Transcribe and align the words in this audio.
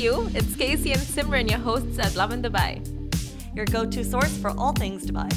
you. 0.00 0.30
It's 0.34 0.56
Casey 0.56 0.92
and 0.92 1.00
Simran, 1.00 1.50
your 1.50 1.58
hosts 1.58 1.98
at 1.98 2.16
Lovin 2.16 2.42
Dubai. 2.42 2.80
Your 3.54 3.66
go 3.66 3.84
to 3.84 4.02
source 4.02 4.34
for 4.38 4.50
all 4.56 4.72
things 4.72 5.04
Dubai. 5.04 5.30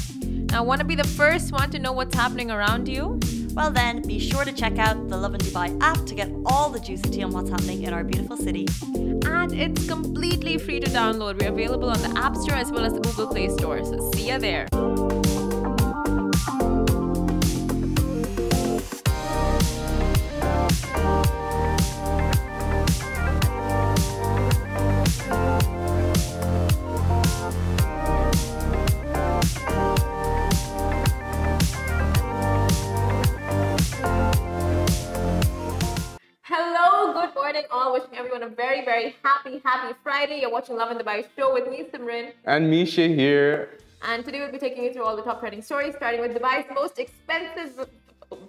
Now, 0.50 0.64
want 0.64 0.80
to 0.80 0.86
be 0.86 0.94
the 0.94 1.06
first 1.06 1.52
one 1.52 1.70
to 1.70 1.78
know 1.78 1.92
what's 1.92 2.14
happening 2.14 2.50
around 2.50 2.88
you? 2.88 3.20
Well, 3.52 3.70
then, 3.70 4.02
be 4.02 4.18
sure 4.18 4.44
to 4.44 4.52
check 4.52 4.78
out 4.78 5.08
the 5.08 5.16
Lovin 5.16 5.40
Dubai 5.40 5.76
app 5.82 6.06
to 6.06 6.14
get 6.14 6.30
all 6.46 6.70
the 6.70 6.80
juicy 6.80 7.10
tea 7.10 7.22
on 7.22 7.32
what's 7.32 7.50
happening 7.50 7.82
in 7.82 7.92
our 7.92 8.04
beautiful 8.04 8.36
city. 8.36 8.66
And 8.94 9.52
it's 9.52 9.86
completely 9.86 10.56
free 10.56 10.80
to 10.80 10.90
download. 10.90 11.40
We're 11.40 11.50
available 11.50 11.90
on 11.90 12.00
the 12.00 12.18
App 12.18 12.34
Store 12.36 12.56
as 12.56 12.70
well 12.70 12.86
as 12.86 12.94
the 12.94 13.00
Google 13.00 13.26
Play 13.26 13.48
Store. 13.48 13.84
So, 13.84 14.10
see 14.12 14.30
you 14.30 14.38
there. 14.38 14.66
Wishing 37.94 38.18
everyone 38.18 38.42
a 38.42 38.48
very, 38.48 38.84
very 38.84 39.14
happy, 39.22 39.62
happy 39.64 39.94
Friday. 40.02 40.40
You're 40.40 40.50
watching 40.50 40.76
Lovin 40.76 40.98
Dubai 40.98 41.24
show 41.36 41.54
with 41.54 41.68
me, 41.70 41.84
Simran. 41.92 42.32
And 42.44 42.68
Misha 42.68 43.06
here. 43.06 43.78
And 44.02 44.24
today 44.24 44.40
we'll 44.40 44.50
be 44.50 44.58
taking 44.58 44.82
you 44.82 44.92
through 44.92 45.04
all 45.04 45.14
the 45.14 45.22
top 45.22 45.38
trending 45.38 45.62
stories, 45.62 45.94
starting 45.94 46.20
with 46.20 46.32
Dubai's 46.36 46.66
most 46.74 46.98
expensive 46.98 47.86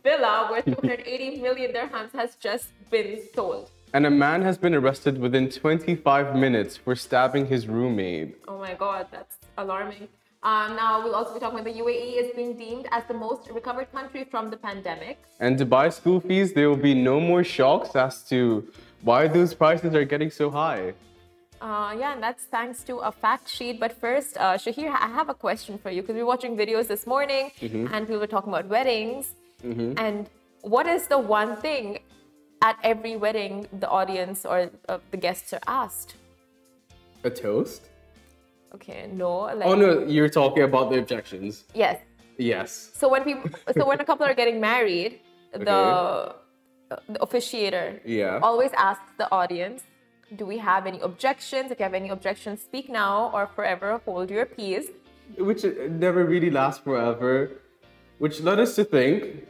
villa, 0.03 0.47
worth 0.49 0.65
280 0.81 1.41
million 1.43 1.71
dirhams, 1.73 2.11
has 2.13 2.35
just 2.37 2.69
been 2.89 3.21
sold. 3.35 3.69
And 3.93 4.07
a 4.07 4.09
man 4.09 4.41
has 4.41 4.57
been 4.57 4.73
arrested 4.73 5.19
within 5.19 5.51
25 5.51 6.35
minutes 6.35 6.75
for 6.75 6.95
stabbing 6.95 7.45
his 7.45 7.67
roommate. 7.67 8.37
Oh 8.47 8.57
my 8.57 8.73
god, 8.73 9.05
that's 9.11 9.37
alarming. 9.59 10.07
Um, 10.41 10.75
now 10.75 11.03
we'll 11.03 11.15
also 11.15 11.35
be 11.35 11.39
talking 11.39 11.59
about 11.59 11.71
the 11.71 11.79
UAE 11.81 12.23
is 12.23 12.35
being 12.35 12.55
deemed 12.55 12.87
as 12.91 13.03
the 13.07 13.13
most 13.13 13.49
recovered 13.49 13.91
country 13.91 14.23
from 14.23 14.49
the 14.49 14.57
pandemic. 14.57 15.17
And 15.39 15.59
Dubai 15.59 15.93
school 15.93 16.19
fees, 16.19 16.53
there 16.53 16.67
will 16.69 16.83
be 16.91 16.95
no 16.95 17.19
more 17.19 17.43
shocks 17.43 17.95
as 17.95 18.23
to 18.29 18.67
why 19.05 19.27
those 19.27 19.53
prices 19.53 19.93
are 19.95 20.03
getting 20.03 20.31
so 20.31 20.49
high. 20.49 20.93
Uh, 21.61 21.95
yeah, 21.97 22.13
and 22.13 22.21
that's 22.21 22.43
thanks 22.45 22.83
to 22.83 22.97
a 22.97 23.11
fact 23.11 23.47
sheet. 23.47 23.79
But 23.79 23.93
first, 23.93 24.37
uh, 24.37 24.55
Shahir, 24.63 24.89
I 24.89 25.07
have 25.19 25.29
a 25.29 25.33
question 25.33 25.77
for 25.77 25.89
you 25.89 26.01
because 26.01 26.15
we 26.15 26.21
were 26.21 26.27
watching 26.35 26.57
videos 26.57 26.87
this 26.87 27.07
morning 27.07 27.51
and 27.61 28.09
we 28.09 28.17
were 28.17 28.27
talking 28.27 28.49
about 28.49 28.67
weddings. 28.67 29.33
And 29.63 30.29
what 30.61 30.85
is 30.85 31.07
the 31.07 31.17
one 31.17 31.55
thing 31.57 31.99
at 32.61 32.77
every 32.83 33.15
wedding 33.15 33.67
the 33.79 33.89
audience 33.89 34.45
or 34.45 34.69
uh, 34.89 34.99
the 35.11 35.17
guests 35.17 35.53
are 35.53 35.61
asked? 35.67 36.15
A 37.23 37.29
toast? 37.29 37.89
Okay, 38.75 39.09
no. 39.11 39.31
Like, 39.59 39.65
Oh 39.65 39.75
no, 39.75 40.03
you're 40.05 40.29
talking 40.29 40.63
about 40.63 40.91
the 40.91 40.99
objections. 40.99 41.63
Yes. 41.73 41.99
Yes. 42.37 42.91
So 42.93 43.07
when 43.09 43.23
people, 43.23 43.49
so 43.73 43.87
when 43.87 43.99
a 44.01 44.05
couple 44.05 44.25
are 44.25 44.33
getting 44.35 44.59
married, 44.59 45.21
the, 45.53 45.71
uh, 45.71 46.33
the 46.89 47.19
officiator 47.19 47.99
Yeah. 48.05 48.39
always 48.41 48.71
asks 48.73 49.11
the 49.17 49.27
audience, 49.31 49.83
"Do 50.35 50.45
we 50.45 50.57
have 50.59 50.85
any 50.85 50.99
objections? 50.99 51.71
If 51.71 51.79
you 51.79 51.83
have 51.83 51.93
any 51.93 52.09
objections, 52.09 52.61
speak 52.61 52.89
now 52.89 53.31
or 53.33 53.47
forever 53.47 54.01
hold 54.05 54.29
your 54.29 54.45
peace." 54.45 54.87
Which 55.37 55.65
uh, 55.65 55.71
never 55.89 56.23
really 56.23 56.51
lasts 56.51 56.81
forever. 56.83 57.51
Which 58.19 58.41
led 58.41 58.59
us 58.59 58.75
to 58.75 58.83
think 58.83 59.47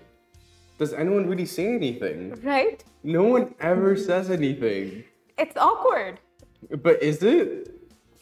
does 0.77 0.91
anyone 0.93 1.29
really 1.29 1.45
say 1.45 1.73
anything? 1.75 2.35
Right? 2.43 2.83
No 3.03 3.23
one 3.23 3.55
ever 3.59 3.95
says 3.95 4.29
anything. 4.29 5.05
It's 5.37 5.55
awkward. 5.55 6.19
But 6.83 7.01
is 7.01 7.23
it 7.23 7.71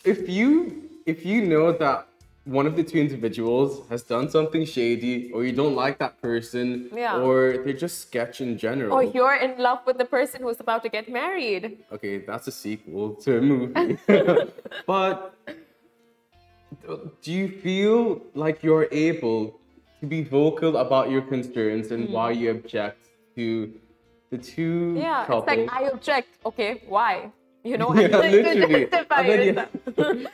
if 0.06 0.30
you 0.30 0.90
if 1.06 1.26
you 1.26 1.46
know 1.46 1.72
that 1.72 2.08
one 2.46 2.66
of 2.68 2.76
the 2.76 2.84
two 2.84 3.00
individuals 3.00 3.88
has 3.90 4.04
done 4.04 4.30
something 4.30 4.66
shady 4.66 5.32
or 5.32 5.46
you 5.46 5.54
don't 5.54 5.76
like 5.76 5.98
that 6.00 6.22
person 6.22 6.90
Yeah. 6.94 7.22
or 7.22 7.58
they're 7.64 7.74
just 7.74 8.02
sketch 8.02 8.42
in 8.42 8.58
general. 8.58 8.94
Or 8.94 9.02
you're 9.04 9.36
in 9.36 9.58
love 9.58 9.80
with 9.86 9.98
the 9.98 10.06
person 10.06 10.42
who's 10.42 10.60
about 10.60 10.84
to 10.84 10.90
get 10.90 11.10
married. 11.10 11.78
Okay, 11.92 12.18
that's 12.18 12.48
a 12.48 12.52
sequel 12.52 13.16
to 13.24 13.38
a 13.38 13.42
movie. 13.42 13.98
but 14.86 15.36
do 17.22 17.32
you 17.32 17.48
feel 17.48 18.22
like 18.36 18.62
you're 18.62 18.88
able 18.92 19.60
to 20.02 20.06
be 20.06 20.22
vocal 20.22 20.78
about 20.78 21.10
your 21.10 21.22
concerns 21.22 21.92
and 21.92 22.10
why 22.10 22.32
you 22.32 22.52
object 22.52 23.08
to 23.36 23.72
the 24.32 24.38
two 24.38 24.92
Hmm. 24.96 24.98
Yeah, 24.98 25.26
couples? 25.26 25.46
it's 25.48 25.72
like 25.72 25.82
I 25.84 25.88
object. 25.90 26.28
Okay, 26.46 26.82
why? 26.90 27.32
You 27.64 27.78
know, 27.78 27.94
Yeah, 27.96 28.02
and 28.12 28.14
then 28.14 28.58
you 28.58 28.68
literally. 28.68 30.28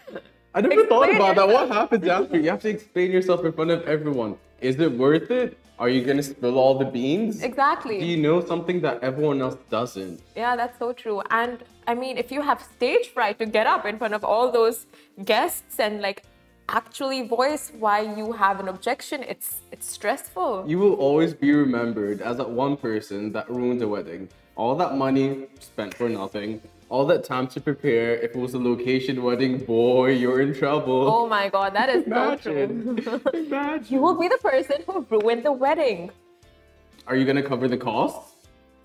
Justify 0.53 0.59
And 0.59 0.65
then 0.65 0.71
you- 0.71 0.83
yourself. 0.83 1.03
I 1.03 1.07
never 1.07 1.09
thought 1.09 1.09
Explain 1.09 1.31
about 1.31 1.35
that. 1.35 1.53
What 1.53 1.69
happens 1.71 2.07
after? 2.07 2.37
You 2.39 2.49
have 2.49 2.61
to 2.61 2.69
explain 2.69 3.11
yourself 3.11 3.45
in 3.45 3.51
front 3.53 3.71
of 3.71 3.87
everyone. 3.87 4.37
Is 4.61 4.79
it 4.79 4.91
worth 4.91 5.31
it? 5.31 5.57
Are 5.79 5.87
you 5.87 6.03
gonna 6.03 6.23
spill 6.23 6.57
all 6.59 6.77
the 6.77 6.83
beans? 6.85 7.41
Exactly. 7.41 7.99
Do 7.99 8.05
you 8.05 8.17
know 8.17 8.41
something 8.41 8.81
that 8.81 9.01
everyone 9.01 9.41
else 9.41 9.55
doesn't? 9.69 10.19
Yeah, 10.35 10.57
that's 10.57 10.77
so 10.77 10.91
true. 10.91 11.21
And 11.29 11.63
I 11.87 11.93
mean, 11.95 12.17
if 12.17 12.31
you 12.33 12.41
have 12.41 12.61
stage 12.61 13.07
fright 13.13 13.39
to 13.39 13.45
get 13.45 13.65
up 13.65 13.85
in 13.85 13.97
front 13.97 14.13
of 14.13 14.25
all 14.25 14.51
those 14.51 14.85
guests 15.23 15.79
and 15.79 16.01
like 16.01 16.23
actually 16.67 17.27
voice 17.27 17.71
why 17.79 18.01
you 18.01 18.33
have 18.33 18.59
an 18.59 18.67
objection, 18.67 19.23
it's 19.23 19.61
it's 19.71 19.89
stressful. 19.89 20.65
You 20.67 20.79
will 20.79 20.95
always 20.95 21.33
be 21.33 21.53
remembered 21.53 22.21
as 22.21 22.35
that 22.37 22.49
one 22.49 22.75
person 22.75 23.31
that 23.31 23.49
ruined 23.49 23.81
a 23.81 23.87
wedding. 23.87 24.27
All 24.59 24.75
that 24.75 24.97
money 24.97 25.47
spent 25.61 25.93
for 25.93 26.09
nothing. 26.09 26.59
All 26.89 27.05
that 27.05 27.23
time 27.23 27.47
to 27.47 27.61
prepare. 27.61 28.15
If 28.17 28.31
it 28.31 28.35
was 28.35 28.55
a 28.55 28.59
location 28.59 29.23
wedding, 29.23 29.57
boy, 29.59 30.07
you're 30.11 30.41
in 30.41 30.53
trouble. 30.53 31.07
Oh 31.07 31.29
my 31.29 31.47
god, 31.47 31.73
that 31.75 31.87
is 31.87 32.03
so 32.03 32.35
true. 32.35 32.63
Imagine. 32.63 33.21
Imagine. 33.33 33.85
You 33.93 34.01
will 34.01 34.19
be 34.19 34.27
the 34.27 34.37
person 34.39 34.83
who 34.85 35.07
ruined 35.09 35.45
the 35.45 35.53
wedding. 35.53 36.11
Are 37.07 37.15
you 37.15 37.23
gonna 37.23 37.41
cover 37.41 37.69
the 37.69 37.77
costs? 37.77 38.35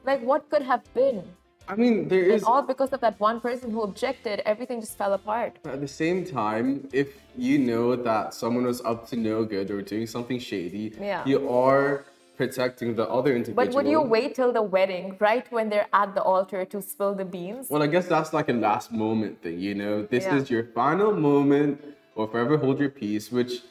Like 0.04 0.22
what 0.22 0.48
could 0.48 0.62
have 0.62 0.84
been? 0.94 1.24
I 1.66 1.74
mean, 1.74 2.06
there 2.06 2.22
is. 2.22 2.42
And 2.42 2.44
all 2.44 2.62
because 2.62 2.92
of 2.92 3.00
that 3.00 3.18
one 3.18 3.40
person 3.40 3.72
who 3.72 3.82
objected, 3.82 4.42
everything 4.46 4.78
just 4.80 4.96
fell 4.96 5.14
apart. 5.14 5.58
But 5.64 5.72
at 5.72 5.80
the 5.80 5.88
same 5.88 6.24
time, 6.24 6.86
if 6.92 7.08
you 7.36 7.58
know 7.58 7.96
that 7.96 8.32
someone 8.32 8.64
was 8.64 8.80
up 8.82 9.08
to 9.08 9.16
no 9.16 9.44
good 9.44 9.72
or 9.72 9.82
doing 9.82 10.06
something 10.06 10.38
shady, 10.38 10.94
Yeah. 11.00 11.24
you 11.26 11.50
are 11.50 12.04
protecting 12.36 12.94
the 12.96 13.08
other 13.08 13.34
individual. 13.34 13.64
But 13.64 13.74
would 13.74 13.86
you 13.86 14.00
wait 14.00 14.34
till 14.34 14.52
the 14.52 14.62
wedding, 14.62 15.16
right 15.20 15.50
when 15.52 15.68
they're 15.70 15.86
at 15.92 16.14
the 16.14 16.22
altar 16.22 16.64
to 16.64 16.82
spill 16.82 17.14
the 17.14 17.24
beans? 17.24 17.68
Well, 17.70 17.82
I 17.82 17.86
guess 17.86 18.06
that's 18.08 18.32
like 18.32 18.48
a 18.48 18.52
last 18.52 18.92
moment 18.92 19.42
thing, 19.42 19.58
you 19.60 19.74
know? 19.74 20.02
This 20.02 20.24
Yeah. 20.24 20.36
is 20.36 20.50
your 20.50 20.64
final 20.74 21.12
moment 21.12 21.82
or 22.14 22.26
forever 22.28 22.56
hold 22.56 22.78
your 22.80 22.90
peace, 22.90 23.30
which 23.30 23.62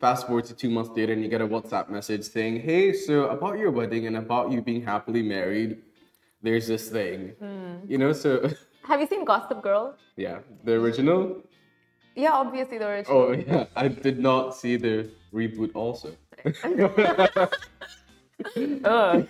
fast 0.00 0.26
forward 0.26 0.44
to 0.46 0.54
two 0.54 0.68
months 0.70 0.90
later 0.94 1.12
and 1.12 1.22
you 1.22 1.28
get 1.28 1.40
a 1.40 1.46
WhatsApp 1.48 1.88
message 1.88 2.24
saying, 2.24 2.60
hey, 2.60 2.92
so 2.92 3.28
about 3.28 3.58
your 3.58 3.70
wedding 3.70 4.06
and 4.06 4.16
about 4.16 4.52
you 4.52 4.60
being 4.60 4.82
happily 4.82 5.22
married, 5.22 5.78
there's 6.42 6.66
this 6.66 6.88
thing. 6.90 7.30
Hmm. 7.38 7.76
You 7.88 7.98
know, 7.98 8.12
so 8.12 8.48
Have 8.84 9.00
you 9.00 9.06
seen 9.06 9.24
Gossip 9.24 9.62
Girl? 9.62 9.96
yeah, 10.16 10.38
the 10.64 10.74
original. 10.74 11.42
Yeah, 12.14 12.32
obviously 12.32 12.78
the 12.78 12.86
original. 12.86 13.18
Oh, 13.18 13.32
yeah, 13.32 13.64
I 13.74 13.88
did 13.88 14.18
not 14.18 14.54
see 14.54 14.76
the 14.76 15.10
reboot 15.34 15.72
also. 15.74 16.14
Ugh. 18.84 19.26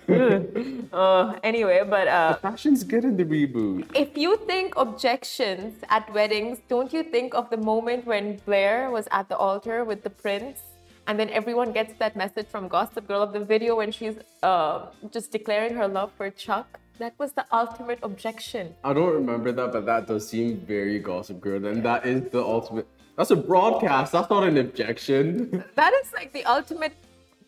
uh, 0.91 1.33
anyway, 1.43 1.81
but 1.89 2.07
uh, 2.07 2.35
Fashion's 2.37 2.83
good 2.83 3.05
in 3.05 3.15
the 3.15 3.23
reboot. 3.23 3.87
if 3.95 4.17
you 4.17 4.37
think 4.45 4.75
objections 4.75 5.75
at 5.89 6.11
weddings, 6.13 6.59
don't 6.67 6.91
you 6.91 7.03
think 7.03 7.33
of 7.33 7.49
the 7.49 7.57
moment 7.57 8.05
when 8.05 8.37
Blair 8.45 8.91
was 8.91 9.07
at 9.11 9.29
the 9.29 9.37
altar 9.37 9.83
with 9.85 10.03
the 10.03 10.09
prince? 10.09 10.59
And 11.07 11.17
then 11.17 11.29
everyone 11.29 11.71
gets 11.71 11.93
that 11.99 12.17
message 12.17 12.47
from 12.47 12.67
Gossip 12.67 13.07
Girl 13.07 13.21
of 13.21 13.31
the 13.31 13.39
video 13.39 13.77
when 13.77 13.93
she's 13.93 14.15
uh, 14.43 14.87
just 15.09 15.31
declaring 15.31 15.73
her 15.75 15.87
love 15.87 16.11
for 16.17 16.29
Chuck. 16.29 16.67
That 16.99 17.13
was 17.17 17.31
the 17.31 17.45
ultimate 17.53 17.99
objection. 18.03 18.75
I 18.83 18.91
don't 18.91 19.13
remember 19.13 19.53
that, 19.53 19.71
but 19.71 19.85
that 19.85 20.07
does 20.07 20.27
seem 20.27 20.57
very 20.57 20.99
Gossip 20.99 21.39
Girl, 21.39 21.63
and 21.65 21.81
that 21.83 22.05
is 22.05 22.29
the 22.29 22.43
ultimate. 22.43 22.87
That's 23.17 23.31
a 23.31 23.35
broadcast. 23.35 24.11
That's 24.11 24.29
not 24.29 24.43
an 24.43 24.57
objection. 24.57 25.63
That 25.75 25.93
is 26.01 26.13
like 26.13 26.31
the 26.33 26.45
ultimate 26.45 26.93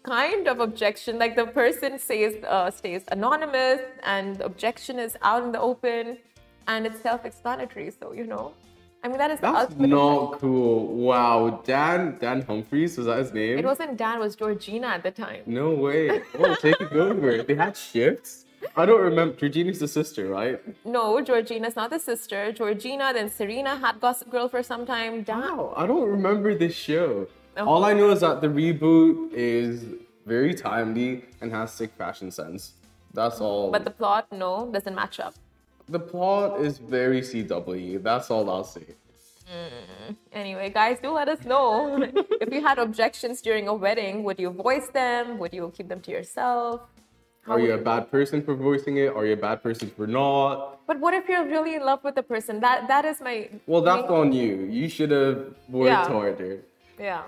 kind 0.03 0.47
of 0.47 0.59
objection. 0.59 1.19
Like 1.19 1.35
the 1.35 1.45
person 1.45 1.99
says 1.99 2.35
uh, 2.47 2.71
stays 2.71 3.03
anonymous, 3.11 3.81
and 4.03 4.35
the 4.37 4.45
objection 4.45 4.97
is 4.99 5.15
out 5.21 5.43
in 5.43 5.51
the 5.51 5.61
open, 5.61 6.17
and 6.67 6.85
it's 6.87 6.99
self-explanatory. 7.01 7.91
So 7.99 8.13
you 8.13 8.25
know, 8.25 8.53
I 9.03 9.07
mean 9.09 9.17
that 9.19 9.29
is 9.31 9.39
That's 9.39 9.75
not 9.77 10.33
objection. 10.33 10.39
cool. 10.39 10.87
Wow, 11.09 11.61
Dan 11.65 12.17
Dan 12.19 12.41
Humphreys 12.41 12.97
was 12.97 13.05
that 13.05 13.19
his 13.19 13.31
name? 13.33 13.59
It 13.59 13.65
wasn't 13.65 13.95
Dan, 13.97 14.17
it 14.17 14.21
was 14.21 14.35
Georgina 14.35 14.87
at 14.87 15.03
the 15.03 15.11
time. 15.11 15.41
No 15.45 15.69
way. 15.85 16.21
Oh, 16.39 16.55
take 16.55 16.81
it 16.81 16.93
over. 16.93 17.43
They 17.43 17.55
had 17.55 17.77
shifts. 17.77 18.45
I 18.75 18.85
don't 18.85 19.01
remember. 19.01 19.35
Georgina's 19.35 19.79
the 19.79 19.87
sister, 19.87 20.27
right? 20.27 20.59
No, 20.85 21.21
Georgina's 21.21 21.75
not 21.75 21.89
the 21.89 21.99
sister. 21.99 22.51
Georgina, 22.51 23.11
then 23.13 23.29
Serena 23.29 23.75
had 23.77 23.99
Gossip 23.99 24.29
Girl 24.29 24.47
for 24.49 24.61
some 24.63 24.85
time. 24.85 25.23
Dan. 25.23 25.41
Wow, 25.57 25.73
I 25.75 25.85
don't 25.87 26.07
remember 26.09 26.55
this 26.55 26.75
show. 26.75 27.27
Oh. 27.57 27.67
All 27.67 27.85
I 27.85 27.93
know 27.93 28.09
is 28.11 28.21
that 28.21 28.41
the 28.41 28.47
reboot 28.47 29.31
is 29.33 29.85
very 30.25 30.53
timely 30.53 31.25
and 31.41 31.51
has 31.51 31.71
sick 31.73 31.91
fashion 31.97 32.31
sense. 32.31 32.73
That's 33.13 33.39
all. 33.41 33.71
But 33.71 33.85
the 33.85 33.91
plot, 33.91 34.27
no, 34.31 34.69
doesn't 34.71 34.95
match 34.95 35.19
up. 35.19 35.33
the 35.87 35.99
plot 35.99 36.61
is 36.61 36.77
very 36.77 37.21
CW. 37.21 38.03
That's 38.03 38.29
all 38.29 38.47
I'll 38.49 38.63
say. 38.63 38.85
Mm. 39.51 40.15
Anyway, 40.31 40.69
guys, 40.69 40.99
do 41.01 41.09
let 41.11 41.27
us 41.27 41.43
know 41.43 41.97
if 42.43 42.53
you 42.53 42.61
had 42.61 42.77
objections 42.77 43.41
during 43.41 43.67
a 43.67 43.73
wedding. 43.73 44.23
Would 44.23 44.39
you 44.39 44.51
voice 44.51 44.87
them? 44.93 45.39
Would 45.39 45.53
you 45.53 45.71
keep 45.75 45.87
them 45.89 46.01
to 46.01 46.11
yourself? 46.11 46.81
Are 47.47 47.59
you 47.59 47.73
a 47.73 47.77
bad 47.77 48.11
person 48.11 48.41
for 48.43 48.53
voicing 48.55 48.97
it? 48.97 49.07
Are 49.15 49.25
you 49.25 49.33
a 49.33 49.37
bad 49.37 49.63
person 49.63 49.89
for 49.95 50.05
not? 50.05 50.85
But 50.85 50.99
what 50.99 51.13
if 51.13 51.27
you're 51.27 51.45
really 51.45 51.75
in 51.75 51.83
love 51.83 52.03
with 52.03 52.15
the 52.15 52.23
person? 52.23 52.59
That 52.59 52.87
that 52.87 53.05
is 53.05 53.21
my. 53.21 53.49
Well, 53.65 53.81
that's 53.81 54.07
my- 54.09 54.15
on 54.15 54.33
you. 54.33 54.67
You 54.69 54.87
should 54.89 55.11
have 55.11 55.37
worked 55.69 55.87
Yeah. 55.87 56.05
harder. 56.07 56.59
Yeah. 56.99 57.23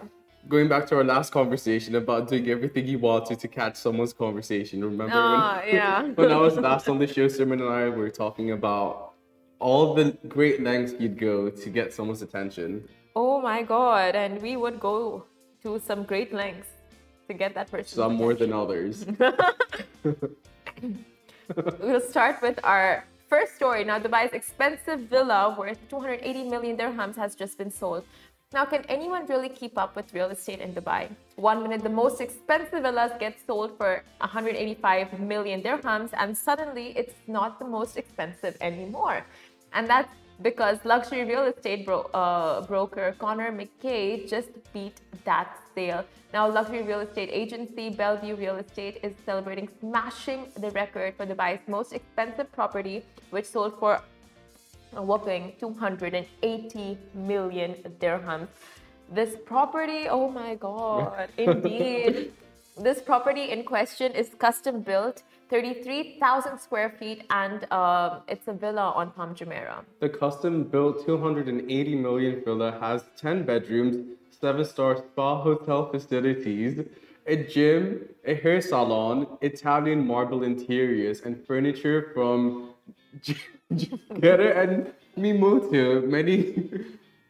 Going 0.50 0.68
back 0.68 0.86
to 0.88 0.96
our 0.98 1.04
last 1.04 1.32
conversation 1.32 1.96
about 1.96 2.28
doing 2.28 2.50
everything 2.50 2.88
you 2.88 3.00
wanted 3.00 3.40
to 3.40 3.48
catch 3.48 3.76
someone's 3.76 4.14
conversation. 4.14 4.84
Remember 4.84 5.14
Ah, 5.16 5.62
when, 5.64 5.76
yeah. 5.80 6.02
when 6.20 6.32
I 6.32 6.38
was 6.38 6.58
last 6.58 6.90
on 6.90 6.98
the 7.00 7.08
show, 7.08 7.28
Simon 7.28 7.62
and 7.62 7.70
I 7.70 7.90
were 7.90 8.10
talking 8.10 8.52
about 8.52 9.14
all 9.60 9.94
the 9.94 10.18
great 10.28 10.62
lengths 10.64 10.94
you'd 11.00 11.20
go 11.20 11.50
to 11.50 11.70
get 11.70 11.94
someone's 11.94 12.22
attention. 12.24 12.88
Oh 13.16 13.40
my 13.42 13.62
God! 13.62 14.16
And 14.16 14.42
we 14.42 14.56
would 14.58 14.80
go 14.80 15.26
to 15.64 15.80
some 15.80 16.04
great 16.04 16.34
lengths 16.34 16.70
to 17.32 17.38
get 17.44 17.52
that 17.56 17.68
person. 17.72 17.96
Some 18.04 18.16
more 18.24 18.34
than 18.42 18.52
others. 18.54 19.06
We'll 21.86 22.02
start 22.16 22.42
with 22.42 22.60
our 22.64 23.06
first 23.30 23.56
story. 23.56 23.84
Now, 23.84 24.00
Dubai's 24.00 24.34
expensive 24.34 25.00
villa 25.14 25.56
worth 25.58 25.80
280 25.90 26.50
million 26.50 26.78
dirhams 26.78 27.16
has 27.18 27.36
just 27.36 27.58
been 27.58 27.72
sold. 27.72 28.04
Now, 28.54 28.66
can 28.66 28.84
anyone 28.90 29.26
really 29.28 29.48
keep 29.48 29.78
up 29.78 29.96
with 29.96 30.14
real 30.14 30.30
estate 30.30 30.60
in 30.60 30.74
Dubai? 30.74 31.10
One 31.38 31.64
minute, 31.64 31.84
the 31.84 31.96
most 32.04 32.20
expensive 32.20 32.84
villas 32.84 33.14
get 33.20 33.36
sold 33.48 33.78
for 33.78 34.04
185 34.20 35.20
million 35.20 35.62
dirhams, 35.62 36.10
and 36.14 36.38
suddenly 36.38 36.88
it's 36.98 37.16
not 37.28 37.60
the 37.60 37.66
most 37.66 37.96
expensive 37.98 38.58
anymore. 38.60 39.26
And 39.74 39.90
that's 39.90 40.14
because 40.42 40.78
luxury 40.84 41.24
real 41.24 41.46
estate 41.46 41.86
bro- 41.86 42.10
uh, 42.14 42.66
broker 42.68 43.16
Connor 43.20 43.52
McKay 43.52 44.28
just 44.28 44.50
beat 44.74 45.00
that 45.26 45.58
sale. 45.76 46.04
Now, 46.34 46.50
luxury 46.50 46.84
real 46.84 47.02
estate 47.02 47.30
agency 47.32 47.90
Bellevue 47.90 48.36
Real 48.36 48.56
Estate 48.58 49.00
is 49.04 49.14
celebrating 49.26 49.68
smashing 49.80 50.48
the 50.58 50.72
record 50.72 51.16
for 51.18 51.26
Dubai's 51.26 51.68
most 51.68 51.94
expensive 51.94 52.52
property, 52.52 53.04
which 53.32 53.46
sold 53.46 53.78
for 53.80 54.02
a 54.96 55.02
whopping 55.02 55.54
280 55.60 56.98
million 57.14 57.76
dirhams. 58.00 58.48
This 59.12 59.36
property, 59.46 60.08
oh 60.10 60.30
my 60.30 60.56
god, 60.56 61.30
indeed. 61.38 62.32
this 62.78 63.02
property 63.02 63.52
in 63.52 63.64
question 63.64 64.14
is 64.14 64.30
custom 64.40 64.82
built, 64.82 65.24
33,000 65.50 66.58
square 66.58 66.90
feet, 66.98 67.26
and 67.30 67.68
uh, 67.72 68.20
it's 68.30 68.48
a 68.48 68.54
villa 68.54 68.94
on 68.96 69.12
Palm 69.12 69.36
Jumeirah. 69.36 69.84
The 70.00 70.08
custom 70.08 70.64
built 70.64 71.06
280 71.06 71.96
million 71.96 72.42
villa 72.46 72.78
has 72.80 73.04
10 73.18 73.44
bedrooms, 73.44 74.18
7 74.42 74.66
star 74.66 74.98
spa 74.98 75.42
hotel 75.42 75.90
facilities, 75.92 76.84
a 77.28 77.36
gym, 77.36 78.10
a 78.26 78.34
hair 78.34 78.60
salon, 78.60 79.38
Italian 79.42 80.06
marble 80.06 80.44
interiors, 80.44 81.22
and 81.22 81.46
furniture 81.46 82.10
from 82.14 82.74
Getter 84.20 84.52
and 84.52 84.92
Mimoto. 85.18 86.08
Many, 86.08 86.72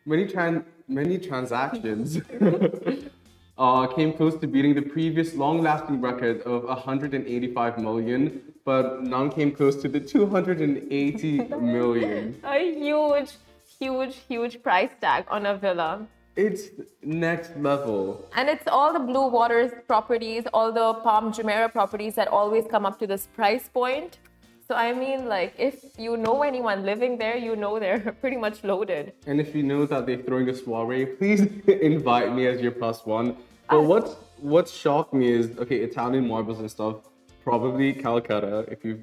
many, 0.06 0.26
tran- 0.26 0.64
many 0.88 1.18
transactions. 1.18 2.22
uh, 3.58 3.88
came 3.88 4.14
close 4.14 4.36
to 4.38 4.48
beating 4.48 4.74
the 4.74 4.82
previous 4.82 5.36
long-lasting 5.36 6.00
record 6.02 6.42
of 6.44 6.64
185 6.64 7.78
million, 7.78 8.42
but 8.64 9.04
none 9.04 9.30
came 9.30 9.52
close 9.52 9.76
to 9.82 9.90
the 9.90 10.00
280 10.00 11.38
million. 11.60 12.40
A 12.44 12.74
huge, 12.74 13.32
huge, 13.80 14.16
huge 14.28 14.64
price 14.64 14.92
tag 15.02 15.26
on 15.30 15.46
a 15.46 15.58
villa. 15.58 16.08
It's 16.36 16.70
next 17.02 17.58
level. 17.58 18.26
And 18.36 18.48
it's 18.48 18.68
all 18.68 18.94
the 18.94 19.00
Blue 19.00 19.28
Waters 19.28 19.72
properties, 19.88 20.46
all 20.54 20.72
the 20.72 20.94
Palm 21.02 21.34
Jumeirah 21.34 21.72
properties 21.72 22.16
that 22.16 22.30
always 22.30 22.66
come 22.70 22.86
up 22.86 22.98
to 23.00 23.08
this 23.08 23.28
price 23.36 23.68
point. 23.68 24.20
So 24.66 24.76
I 24.76 24.94
mean, 24.94 25.28
like, 25.28 25.54
if 25.58 25.84
you 25.98 26.16
know 26.16 26.44
anyone 26.44 26.86
living 26.86 27.18
there, 27.18 27.36
you 27.36 27.58
know 27.58 27.78
they're 27.80 28.00
pretty 28.22 28.38
much 28.38 28.64
loaded. 28.64 29.12
And 29.28 29.42
if 29.42 29.54
you 29.54 29.64
know 29.64 29.86
that 29.86 30.06
they're 30.06 30.22
throwing 30.22 30.48
a 30.48 30.56
soiree, 30.56 31.06
please 31.18 31.42
invite 31.68 32.34
me 32.34 32.48
as 32.48 32.62
your 32.62 32.72
plus 32.72 33.06
one. 33.06 33.36
But 33.70 33.84
what 33.84 34.18
what 34.40 34.70
shocked 34.70 35.14
me 35.14 35.28
is 35.32 35.58
okay, 35.58 35.78
Italian 35.78 36.28
marbles 36.28 36.60
and 36.60 36.72
stuff. 36.72 36.96
Probably 37.44 37.94
Calacatta, 37.94 38.72
if 38.72 38.86
you 38.86 39.02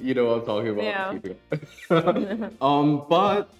you 0.00 0.14
know 0.14 0.24
what 0.26 0.40
I'm 0.40 0.46
talking 0.46 0.70
about. 0.70 0.84
Yeah. 1.90 2.48
Um, 2.60 3.04
but 3.08 3.50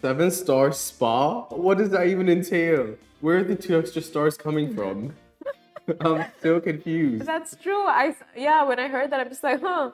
seven 0.00 0.30
star 0.30 0.72
spa. 0.72 1.44
What 1.50 1.78
does 1.78 1.90
that 1.90 2.06
even 2.06 2.28
entail? 2.28 2.96
Where 3.20 3.38
are 3.38 3.44
the 3.44 3.56
two 3.56 3.78
extra 3.78 4.02
stars 4.02 4.36
coming 4.36 4.74
from? 4.74 5.14
I'm 6.00 6.24
so 6.42 6.60
confused. 6.60 7.26
That's 7.26 7.56
true. 7.56 7.86
I 7.86 8.14
yeah, 8.36 8.64
when 8.64 8.78
I 8.78 8.88
heard 8.88 9.10
that, 9.10 9.20
I'm 9.20 9.28
just 9.28 9.42
like, 9.42 9.60
huh, 9.60 9.90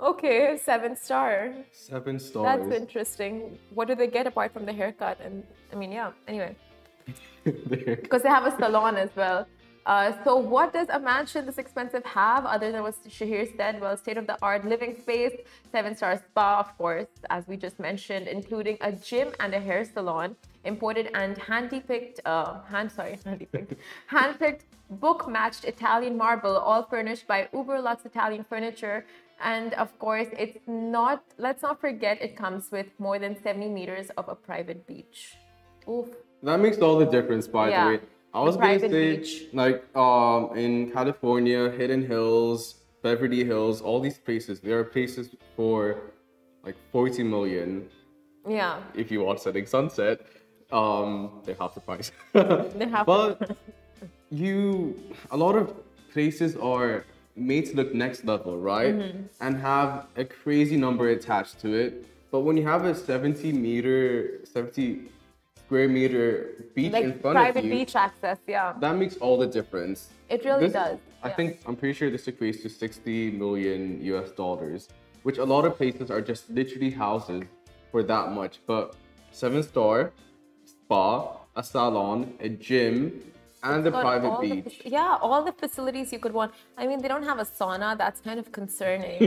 okay, 0.00 0.58
seven 0.62 0.96
star. 0.96 1.52
Seven 1.72 2.18
stars. 2.18 2.44
That's 2.44 2.74
interesting. 2.74 3.58
What 3.74 3.88
do 3.88 3.94
they 3.94 4.06
get 4.06 4.26
apart 4.26 4.52
from 4.52 4.64
the 4.66 4.72
haircut? 4.72 5.18
And 5.20 5.44
I 5.72 5.76
mean, 5.76 5.92
yeah. 5.92 6.12
Anyway, 6.28 6.56
because 7.44 8.22
they 8.22 8.28
have 8.28 8.46
a 8.46 8.56
salon 8.56 8.96
as 8.96 9.10
well. 9.16 9.46
Uh, 9.86 10.12
so, 10.24 10.34
what 10.36 10.72
does 10.72 10.88
a 10.88 10.98
mansion 10.98 11.44
this 11.44 11.58
expensive 11.58 12.02
have 12.04 12.46
other 12.46 12.72
than 12.72 12.82
what 12.82 12.94
Shahir 13.06 13.54
said? 13.56 13.80
Well, 13.80 13.94
state 13.98 14.16
of 14.16 14.26
the 14.26 14.38
art 14.40 14.64
living 14.64 14.96
space, 14.98 15.32
seven 15.70 15.94
star 15.94 16.16
spa, 16.16 16.60
of 16.60 16.76
course, 16.78 17.06
as 17.28 17.46
we 17.46 17.58
just 17.58 17.78
mentioned, 17.78 18.26
including 18.26 18.78
a 18.80 18.92
gym 18.92 19.32
and 19.40 19.52
a 19.52 19.60
hair 19.60 19.84
salon, 19.84 20.36
imported 20.64 21.10
and 21.14 21.36
handy 21.36 21.80
picked, 21.80 22.20
uh, 22.24 22.62
hand 22.62 22.90
sorry, 22.90 23.18
handy 23.26 23.44
picked, 23.44 23.74
hand 24.06 24.38
picked, 24.38 24.64
book 24.88 25.28
matched 25.28 25.64
Italian 25.64 26.16
marble, 26.16 26.56
all 26.56 26.82
furnished 26.84 27.26
by 27.26 27.48
Uber 27.52 27.78
Lux 27.82 28.06
Italian 28.06 28.42
furniture. 28.44 29.04
And 29.42 29.74
of 29.74 29.98
course, 29.98 30.28
it's 30.38 30.56
not, 30.66 31.22
let's 31.36 31.62
not 31.62 31.78
forget, 31.78 32.22
it 32.22 32.36
comes 32.36 32.70
with 32.70 32.86
more 32.98 33.18
than 33.18 33.36
70 33.42 33.68
meters 33.68 34.08
of 34.16 34.30
a 34.30 34.34
private 34.34 34.86
beach. 34.86 35.36
Oof. 35.86 36.08
That 36.42 36.60
makes 36.60 36.78
all 36.78 36.96
the 36.98 37.04
difference, 37.04 37.46
by 37.46 37.68
Yeah. 37.68 37.84
the 37.84 37.90
way. 37.90 38.00
I 38.34 38.40
was 38.40 38.56
gonna 38.56 38.78
say, 38.80 39.16
beach. 39.16 39.44
like, 39.52 39.84
um, 39.96 40.56
in 40.56 40.90
California, 40.90 41.70
Hidden 41.70 42.04
Hills, 42.04 42.76
Beverly 43.02 43.44
Hills, 43.44 43.80
all 43.80 44.00
these 44.00 44.18
places, 44.18 44.60
there 44.60 44.78
are 44.78 44.84
places 44.84 45.30
for 45.56 46.00
like 46.64 46.76
40 46.90 47.22
million 47.22 47.88
Yeah. 48.48 48.80
if 48.94 49.10
you 49.12 49.22
want 49.22 49.40
Selling 49.40 49.66
Sunset. 49.66 50.20
Um, 50.72 51.40
they 51.44 51.54
half 51.54 51.74
the 51.74 51.80
price. 51.80 52.10
They 52.32 52.88
have 52.88 53.06
but 53.06 53.56
you, 54.30 54.98
a 55.30 55.36
lot 55.36 55.54
of 55.56 55.72
places 56.12 56.56
are 56.56 57.04
made 57.36 57.66
to 57.66 57.76
look 57.76 57.94
next 57.94 58.24
level, 58.24 58.56
right? 58.58 58.94
Mm-hmm. 58.94 59.18
And 59.40 59.56
have 59.58 60.06
a 60.16 60.24
crazy 60.24 60.76
number 60.76 61.08
attached 61.10 61.60
to 61.60 61.72
it. 61.74 62.06
But 62.32 62.40
when 62.40 62.56
you 62.56 62.66
have 62.66 62.84
a 62.84 62.94
70 62.94 63.52
meter, 63.52 64.40
70 64.44 65.02
square 65.74 65.88
meter 65.88 66.64
beach 66.76 66.92
like 66.92 67.04
in 67.04 67.18
front 67.18 67.34
private 67.34 67.58
of 67.58 67.64
you, 67.64 67.70
beach 67.78 67.96
access, 67.96 68.38
yeah. 68.46 68.74
that 68.80 68.94
makes 68.94 69.16
all 69.16 69.36
the 69.36 69.46
difference. 69.58 70.10
It 70.28 70.44
really 70.44 70.66
This- 70.66 70.72
does. 70.72 70.98
I 71.24 71.28
yeah. 71.28 71.34
think 71.38 71.48
I'm 71.66 71.74
pretty 71.74 71.94
sure 71.98 72.10
this 72.10 72.26
equates 72.26 72.62
to 72.62 72.68
60 72.68 73.32
million 73.42 73.80
US 74.12 74.30
dollars, 74.42 74.88
which 75.24 75.38
a 75.38 75.44
lot 75.54 75.64
of 75.64 75.72
places 75.76 76.10
are 76.14 76.20
just 76.20 76.42
literally 76.58 76.90
houses 76.90 77.42
for 77.90 78.02
that 78.12 78.26
much. 78.38 78.54
But 78.66 78.94
seven 79.32 79.62
star, 79.64 80.12
spa, 80.64 81.38
a 81.56 81.62
salon, 81.62 82.18
a 82.40 82.50
gym, 82.50 82.96
and 83.64 83.84
a 83.86 83.90
Got 83.90 84.02
private 84.02 84.28
all 84.28 84.42
the 84.42 84.60
beach. 84.60 84.82
yeah, 84.84 85.16
all 85.22 85.42
the 85.42 85.52
facilities 85.64 86.12
you 86.12 86.18
could 86.24 86.34
want. 86.40 86.52
I 86.76 86.86
mean, 86.86 86.98
they 87.02 87.08
don't 87.08 87.24
have 87.30 87.38
a 87.46 87.46
sauna. 87.58 87.88
That's 88.02 88.20
kind 88.20 88.38
of 88.38 88.52
concerning. 88.52 89.18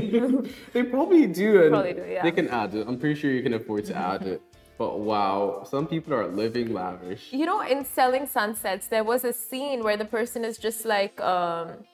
they 0.74 0.84
probably 0.84 1.26
do, 1.28 1.50
and 1.64 1.72
Probably 1.72 1.94
do, 1.94 2.06
yeah. 2.08 2.24
they 2.24 2.32
can 2.40 2.48
add 2.62 2.76
it. 2.76 2.88
I'm 2.88 2.98
pretty 3.00 3.20
sure 3.20 3.32
you 3.32 3.42
can 3.48 3.56
afford 3.56 3.84
to 3.86 3.96
add 3.96 4.22
it. 4.34 4.42
But 4.78 5.00
wow, 5.00 5.64
some 5.66 5.88
people 5.88 6.14
are 6.14 6.28
living 6.28 6.74
lavish. 6.74 7.34
you 7.34 7.46
know, 7.46 7.62
in 7.62 7.84
Selling 7.84 8.28
Sunsets, 8.28 8.88
there 8.88 9.04
was 9.04 9.24
a 9.26 9.34
scene 9.34 9.84
where 9.84 9.98
the 9.98 10.06
person 10.06 10.46
is 10.46 10.58
just 10.58 10.86
like, 10.86 11.20
um, 11.22 11.86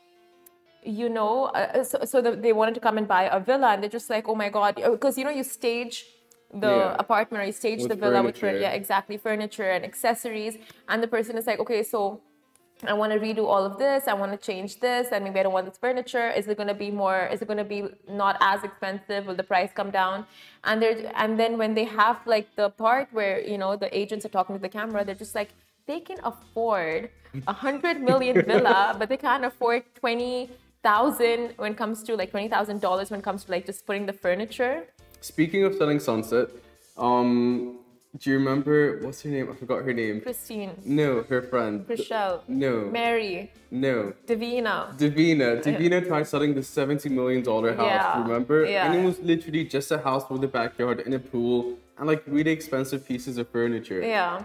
you 0.83 1.09
know, 1.09 1.45
uh, 1.45 1.83
so, 1.83 1.99
so 2.03 2.21
the, 2.21 2.31
they 2.35 2.51
wanted 2.51 2.73
to 2.75 2.81
come 2.81 2.97
and 2.97 3.07
buy 3.07 3.23
a 3.31 3.39
villa, 3.39 3.69
and 3.73 3.81
they're 3.81 3.89
just 3.89 4.09
like, 4.09 4.27
oh 4.27 4.35
my 4.35 4.49
god, 4.49 4.75
because 4.75 5.17
you 5.17 5.23
know, 5.23 5.31
you 5.31 5.43
stage 5.43 6.05
the 6.51 6.67
Yeah. 6.67 6.95
apartment 6.99 7.41
or 7.41 7.45
you 7.45 7.53
stage 7.53 7.79
With 7.79 7.89
the 7.89 7.95
villa 7.95 8.21
with 8.21 8.41
yeah, 8.43 8.71
exactly, 8.71 9.17
furniture 9.17 9.69
and 9.71 9.83
accessories, 9.85 10.57
and 10.89 11.01
the 11.01 11.07
person 11.07 11.37
is 11.37 11.47
like, 11.47 11.59
okay, 11.59 11.83
so 11.83 12.21
I 12.85 12.93
want 12.93 13.13
to 13.13 13.19
redo 13.19 13.45
all 13.45 13.65
of 13.65 13.77
this. 13.77 14.07
I 14.07 14.13
want 14.13 14.31
to 14.31 14.37
change 14.37 14.79
this, 14.79 15.07
and 15.11 15.23
maybe 15.23 15.39
I 15.39 15.43
don't 15.43 15.53
want 15.53 15.65
this 15.67 15.77
furniture. 15.77 16.29
Is 16.29 16.47
it 16.47 16.57
going 16.57 16.67
to 16.67 16.73
be 16.73 16.91
more? 16.91 17.27
Is 17.31 17.41
it 17.41 17.47
going 17.47 17.57
to 17.57 17.63
be 17.63 17.85
not 18.09 18.37
as 18.41 18.63
expensive? 18.63 19.25
Will 19.25 19.35
the 19.35 19.43
price 19.43 19.71
come 19.73 19.89
down? 19.89 20.25
And 20.63 20.81
they 20.81 21.05
and 21.15 21.39
then 21.39 21.57
when 21.57 21.73
they 21.73 21.85
have 21.85 22.19
like 22.25 22.55
the 22.55 22.69
part 22.69 23.07
where 23.11 23.39
you 23.41 23.57
know 23.57 23.75
the 23.75 23.95
agents 23.97 24.25
are 24.25 24.29
talking 24.29 24.55
to 24.55 24.61
the 24.61 24.69
camera, 24.69 25.05
they're 25.05 25.15
just 25.15 25.35
like 25.35 25.49
they 25.85 25.99
can 25.99 26.17
afford 26.23 27.09
a 27.47 27.53
hundred 27.53 28.01
million 28.01 28.45
villa, 28.47 28.95
but 28.99 29.07
they 29.07 29.17
can't 29.17 29.45
afford 29.45 29.83
twenty 29.95 30.49
thousand 30.83 31.53
when 31.57 31.71
it 31.73 31.77
comes 31.77 32.03
to 32.03 32.15
like 32.15 32.31
twenty 32.31 32.49
thousand 32.49 32.81
dollars 32.81 33.11
when 33.11 33.21
it 33.21 33.23
comes 33.23 33.45
to 33.45 33.51
like 33.51 33.65
just 33.65 33.85
putting 33.85 34.05
the 34.05 34.13
furniture. 34.13 34.87
Speaking 35.21 35.63
of 35.63 35.75
selling 35.75 35.99
Sunset, 35.99 36.49
um, 36.97 37.79
do 38.19 38.29
you 38.29 38.37
remember 38.37 38.99
what's 39.01 39.21
her 39.23 39.29
name? 39.29 39.49
I 39.51 39.55
forgot 39.55 39.83
her 39.83 39.93
name. 39.93 40.21
Christine, 40.21 40.71
No, 40.85 41.23
her 41.23 41.41
friend. 41.41 41.83
Rochelle, 41.89 42.43
No. 42.47 42.85
Mary, 42.91 43.51
No. 43.71 44.13
Davina. 44.27 44.95
Davina. 44.97 45.57
Uh, 45.57 45.61
Davina 45.63 46.05
tried 46.05 46.27
selling 46.27 46.53
the 46.53 46.61
$70 46.61 47.09
million 47.09 47.43
house, 47.43 47.77
Yeah. 47.77 48.21
remember? 48.21 48.65
Yeah. 48.65 48.85
And 48.85 48.95
it 49.01 49.03
was 49.03 49.19
literally 49.19 49.63
just 49.65 49.89
a 49.91 49.97
house 49.97 50.29
with 50.29 50.43
a 50.43 50.47
backyard 50.47 50.99
and 50.99 51.13
a 51.15 51.19
pool 51.19 51.75
and 51.97 52.05
like 52.07 52.23
really 52.27 52.51
expensive 52.51 53.05
pieces 53.07 53.37
of 53.39 53.49
furniture. 53.49 54.01
Yeah, 54.01 54.43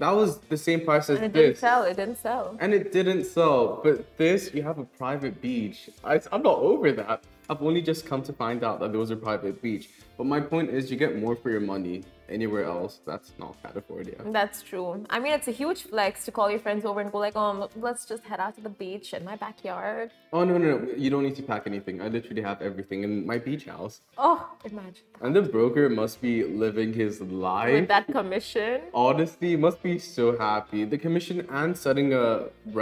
That 0.00 0.10
was 0.16 0.38
the 0.48 0.56
same 0.56 0.80
price 0.84 1.10
as 1.10 1.18
and 1.18 1.26
it 1.26 1.32
didn't 1.32 1.58
sell. 1.58 1.82
It 1.84 1.96
didn't 1.96 2.16
sell. 2.18 2.56
And 2.58 2.72
it 2.74 2.90
didn't 2.90 3.24
sell. 3.24 3.80
But 3.84 4.16
this, 4.16 4.50
you 4.52 4.62
have 4.64 4.78
a 4.78 4.84
private 4.84 5.40
beach. 5.40 5.90
I, 6.02 6.20
I'm 6.32 6.42
not 6.42 6.58
over 6.58 6.90
that. 6.92 7.22
I've 7.50 7.62
only 7.62 7.82
just 7.82 8.06
come 8.06 8.22
to 8.22 8.32
find 8.32 8.64
out 8.64 8.80
that 8.80 8.90
there 8.92 8.98
was 9.00 9.10
a 9.10 9.16
private 9.16 9.60
beach. 9.60 9.90
But 10.20 10.26
my 10.26 10.38
point 10.38 10.68
is, 10.68 10.90
you 10.90 10.98
get 10.98 11.18
more 11.18 11.34
for 11.34 11.48
your 11.48 11.62
money 11.62 12.04
anywhere 12.28 12.64
else. 12.64 13.00
That's 13.06 13.32
not 13.38 13.56
California. 13.62 14.16
That's 14.26 14.62
true. 14.62 15.04
I 15.10 15.18
mean, 15.18 15.32
it's 15.32 15.48
a 15.48 15.56
huge 15.62 15.82
flex 15.82 16.24
to 16.26 16.30
call 16.30 16.50
your 16.50 16.60
friends 16.60 16.84
over 16.84 17.00
and 17.00 17.10
go 17.10 17.18
like, 17.18 17.36
"Oh, 17.36 17.68
let's 17.86 18.04
just 18.04 18.22
head 18.24 18.40
out 18.44 18.54
to 18.56 18.60
the 18.60 18.74
beach 18.82 19.14
in 19.14 19.24
my 19.24 19.36
backyard." 19.36 20.10
Oh, 20.32 20.44
no, 20.44 20.58
no, 20.58 20.78
no. 20.78 20.92
You 21.04 21.10
don't 21.10 21.24
need 21.24 21.36
to 21.36 21.42
pack 21.42 21.62
anything. 21.66 22.00
I 22.00 22.08
literally 22.16 22.42
have 22.42 22.62
everything 22.62 23.02
in 23.02 23.26
my 23.26 23.38
beach 23.38 23.64
house. 23.64 24.00
Oh, 24.16 24.40
imagine 24.64 25.04
that. 25.12 25.26
And 25.26 25.34
the 25.34 25.42
broker 25.42 25.88
must 25.88 26.20
be 26.20 26.44
living 26.44 26.92
his 26.92 27.20
life. 27.20 27.72
with 27.72 27.88
that 27.88 28.06
commission. 28.18 28.76
Honestly, 28.94 29.56
must 29.56 29.82
be 29.82 29.98
so 29.98 30.38
happy. 30.38 30.84
The 30.84 30.98
commission 30.98 31.46
and 31.50 31.76
setting 31.76 32.12
a 32.12 32.26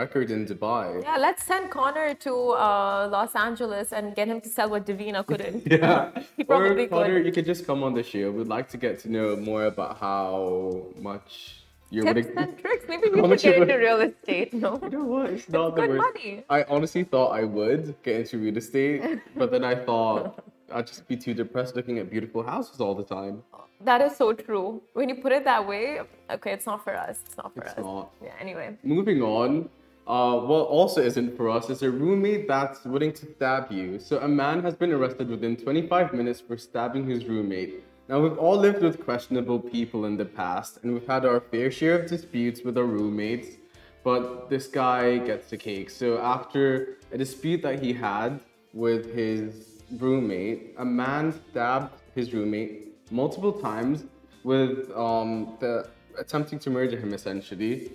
record 0.00 0.30
in 0.30 0.44
Dubai. 0.44 1.02
Yeah, 1.02 1.16
let's 1.16 1.42
send 1.44 1.70
Connor 1.70 2.12
to 2.26 2.32
uh, 2.34 3.08
Los 3.10 3.34
Angeles 3.34 3.92
and 3.92 4.14
get 4.14 4.28
him 4.28 4.40
to 4.42 4.48
sell 4.48 4.68
what 4.68 4.84
Davina 4.84 5.24
couldn't. 5.26 5.62
Yeah. 5.78 6.10
He 6.36 6.44
probably 6.44 6.84
or 6.84 6.88
Connor, 6.88 7.22
could. 7.22 7.27
You 7.28 7.32
could 7.34 7.44
just 7.44 7.66
come 7.66 7.82
on 7.82 7.92
the 7.94 8.02
show. 8.02 8.30
We'd 8.30 8.48
like 8.48 8.68
to 8.70 8.78
get 8.78 8.98
to 9.00 9.10
know 9.10 9.36
more 9.36 9.64
about 9.66 9.98
how 9.98 10.86
much 10.98 11.62
you're 11.90 12.12
Tips 12.12 12.28
and 12.36 12.58
tricks. 12.58 12.84
Maybe 12.88 13.08
we 13.10 13.20
you 13.20 13.36
get 13.36 13.56
into 13.62 13.76
real 13.76 14.00
estate. 14.00 14.52
No. 14.54 14.78
You 14.82 14.88
know 14.90 15.04
what? 15.04 15.30
It's 15.30 15.48
not 15.48 15.74
the 15.74 15.82
good 15.82 15.90
word. 15.90 15.98
money. 15.98 16.44
I 16.48 16.64
honestly 16.64 17.04
thought 17.04 17.30
I 17.40 17.44
would 17.44 17.94
get 18.02 18.16
into 18.20 18.38
real 18.38 18.56
estate, 18.56 19.20
but 19.36 19.50
then 19.50 19.64
I 19.64 19.74
thought 19.74 20.42
I'd 20.72 20.86
just 20.86 21.06
be 21.06 21.16
too 21.16 21.34
depressed 21.34 21.76
looking 21.76 21.98
at 21.98 22.10
beautiful 22.10 22.42
houses 22.42 22.80
all 22.80 22.94
the 22.94 23.04
time. 23.04 23.42
That 23.82 24.00
is 24.00 24.16
so 24.16 24.32
true. 24.32 24.82
When 24.94 25.08
you 25.08 25.16
put 25.16 25.32
it 25.32 25.44
that 25.44 25.66
way, 25.66 26.00
okay, 26.30 26.52
it's 26.52 26.66
not 26.66 26.82
for 26.82 26.94
us. 26.96 27.20
It's 27.26 27.36
not 27.36 27.54
for 27.54 27.62
It's 27.62 27.72
us. 27.72 27.78
not. 27.78 28.10
Yeah. 28.22 28.32
Anyway. 28.40 28.76
Moving 28.82 29.22
on. 29.22 29.68
Uh, 30.08 30.40
what 30.40 30.66
also 30.68 31.02
isn't 31.02 31.36
for 31.36 31.50
us 31.50 31.68
is 31.68 31.82
a 31.82 31.90
roommate 31.90 32.48
that's 32.48 32.82
willing 32.86 33.12
to 33.12 33.26
stab 33.34 33.70
you. 33.70 33.98
So 33.98 34.18
a 34.20 34.28
man 34.28 34.62
has 34.62 34.74
been 34.74 34.90
arrested 34.90 35.28
within 35.28 35.54
25 35.54 36.14
minutes 36.14 36.40
for 36.40 36.56
stabbing 36.56 37.06
his 37.06 37.26
roommate. 37.26 37.84
Now 38.08 38.18
we've 38.20 38.38
all 38.38 38.56
lived 38.56 38.82
with 38.82 39.04
questionable 39.04 39.60
people 39.60 40.06
in 40.06 40.16
the 40.16 40.24
past, 40.24 40.78
and 40.82 40.94
we've 40.94 41.06
had 41.06 41.26
our 41.26 41.40
fair 41.40 41.70
share 41.70 42.00
of 42.00 42.08
disputes 42.08 42.62
with 42.64 42.78
our 42.78 42.86
roommates. 42.86 43.58
But 44.02 44.48
this 44.48 44.66
guy 44.66 45.18
gets 45.18 45.50
the 45.50 45.58
cake. 45.58 45.90
So 45.90 46.18
after 46.18 46.96
a 47.12 47.18
dispute 47.18 47.60
that 47.60 47.82
he 47.82 47.92
had 47.92 48.40
with 48.72 49.14
his 49.14 49.82
roommate, 49.98 50.74
a 50.78 50.86
man 50.86 51.34
stabbed 51.50 52.00
his 52.14 52.32
roommate 52.32 52.96
multiple 53.10 53.52
times 53.52 54.04
with 54.42 54.90
um, 54.96 55.58
the 55.60 55.90
attempting 56.18 56.58
to 56.60 56.70
murder 56.70 56.98
him 56.98 57.12
essentially 57.12 57.92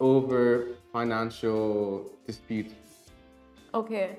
over 0.00 0.68
financial 0.92 2.10
dispute. 2.26 2.72
Okay. 3.74 4.18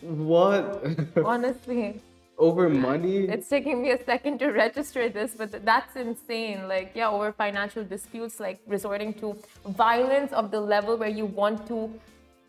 What? 0.00 0.84
Honestly, 1.24 2.00
over 2.38 2.68
money? 2.68 3.28
it's 3.28 3.48
taking 3.48 3.82
me 3.82 3.90
a 3.90 4.04
second 4.04 4.38
to 4.38 4.50
register 4.50 5.08
this, 5.08 5.34
but 5.36 5.64
that's 5.64 5.96
insane. 5.96 6.68
Like, 6.68 6.92
yeah, 6.94 7.08
over 7.08 7.32
financial 7.32 7.84
disputes, 7.84 8.40
like 8.40 8.60
resorting 8.66 9.14
to 9.14 9.36
violence 9.66 10.32
of 10.32 10.50
the 10.50 10.60
level 10.60 10.96
where 10.96 11.08
you 11.08 11.26
want 11.26 11.66
to 11.68 11.92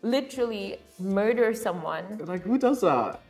literally 0.02 0.78
murder 0.98 1.54
someone. 1.54 2.18
Like, 2.24 2.42
who 2.42 2.58
does 2.58 2.80
that? 2.80 3.20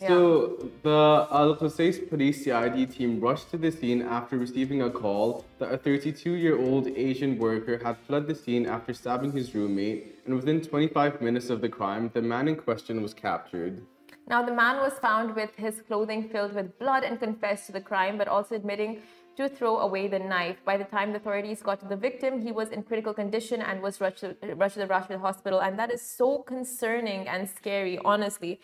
Yeah. 0.00 0.08
So, 0.08 0.70
the 0.82 0.90
uh, 0.90 1.28
Al 1.30 1.56
Qusais 1.56 2.08
police 2.08 2.44
CID 2.44 2.92
team 2.92 3.20
rushed 3.20 3.50
to 3.50 3.58
the 3.58 3.72
scene 3.72 4.02
after 4.02 4.38
receiving 4.38 4.82
a 4.82 4.90
call 4.90 5.44
that 5.58 5.72
a 5.72 5.76
32 5.76 6.34
year 6.34 6.56
old 6.56 6.86
Asian 6.86 7.36
worker 7.36 7.78
had 7.82 7.96
fled 8.06 8.28
the 8.28 8.34
scene 8.34 8.66
after 8.66 8.94
stabbing 8.94 9.32
his 9.32 9.54
roommate, 9.54 10.20
and 10.24 10.36
within 10.36 10.60
25 10.60 11.20
minutes 11.20 11.50
of 11.50 11.60
the 11.60 11.68
crime, 11.68 12.10
the 12.14 12.22
man 12.22 12.46
in 12.46 12.54
question 12.54 13.02
was 13.02 13.12
captured. 13.12 13.82
Now, 14.28 14.42
the 14.42 14.52
man 14.52 14.76
was 14.76 14.92
found 15.00 15.34
with 15.34 15.50
his 15.56 15.80
clothing 15.80 16.28
filled 16.28 16.54
with 16.54 16.78
blood 16.78 17.02
and 17.02 17.18
confessed 17.18 17.66
to 17.66 17.72
the 17.72 17.80
crime, 17.80 18.18
but 18.18 18.28
also 18.28 18.54
admitting 18.54 19.00
to 19.38 19.48
throw 19.48 19.78
away 19.78 20.06
the 20.06 20.18
knife. 20.18 20.58
By 20.64 20.76
the 20.76 20.84
time 20.84 21.12
the 21.12 21.18
authorities 21.18 21.62
got 21.62 21.80
to 21.80 21.86
the 21.86 21.96
victim, 21.96 22.40
he 22.40 22.52
was 22.52 22.68
in 22.70 22.82
critical 22.82 23.14
condition 23.14 23.62
and 23.62 23.80
was 23.80 24.00
rushed 24.00 24.18
to, 24.18 24.36
rushed 24.56 24.74
to 24.74 24.80
the 24.80 24.86
Rashid 24.86 25.18
Hospital. 25.20 25.60
And 25.60 25.78
that 25.78 25.90
is 25.90 26.02
so 26.02 26.38
concerning 26.38 27.26
and 27.26 27.48
scary, 27.48 27.98
honestly. 28.04 28.60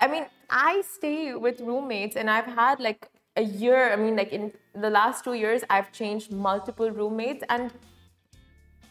I 0.00 0.06
mean, 0.08 0.26
I 0.48 0.82
stay 0.82 1.34
with 1.34 1.60
roommates 1.60 2.16
and 2.16 2.30
I've 2.30 2.46
had 2.46 2.80
like 2.80 3.08
a 3.36 3.42
year. 3.42 3.92
I 3.92 3.96
mean, 3.96 4.16
like 4.16 4.32
in 4.32 4.52
the 4.74 4.90
last 4.90 5.24
two 5.24 5.34
years, 5.34 5.62
I've 5.70 5.92
changed 5.92 6.32
multiple 6.32 6.90
roommates 6.90 7.44
and 7.48 7.72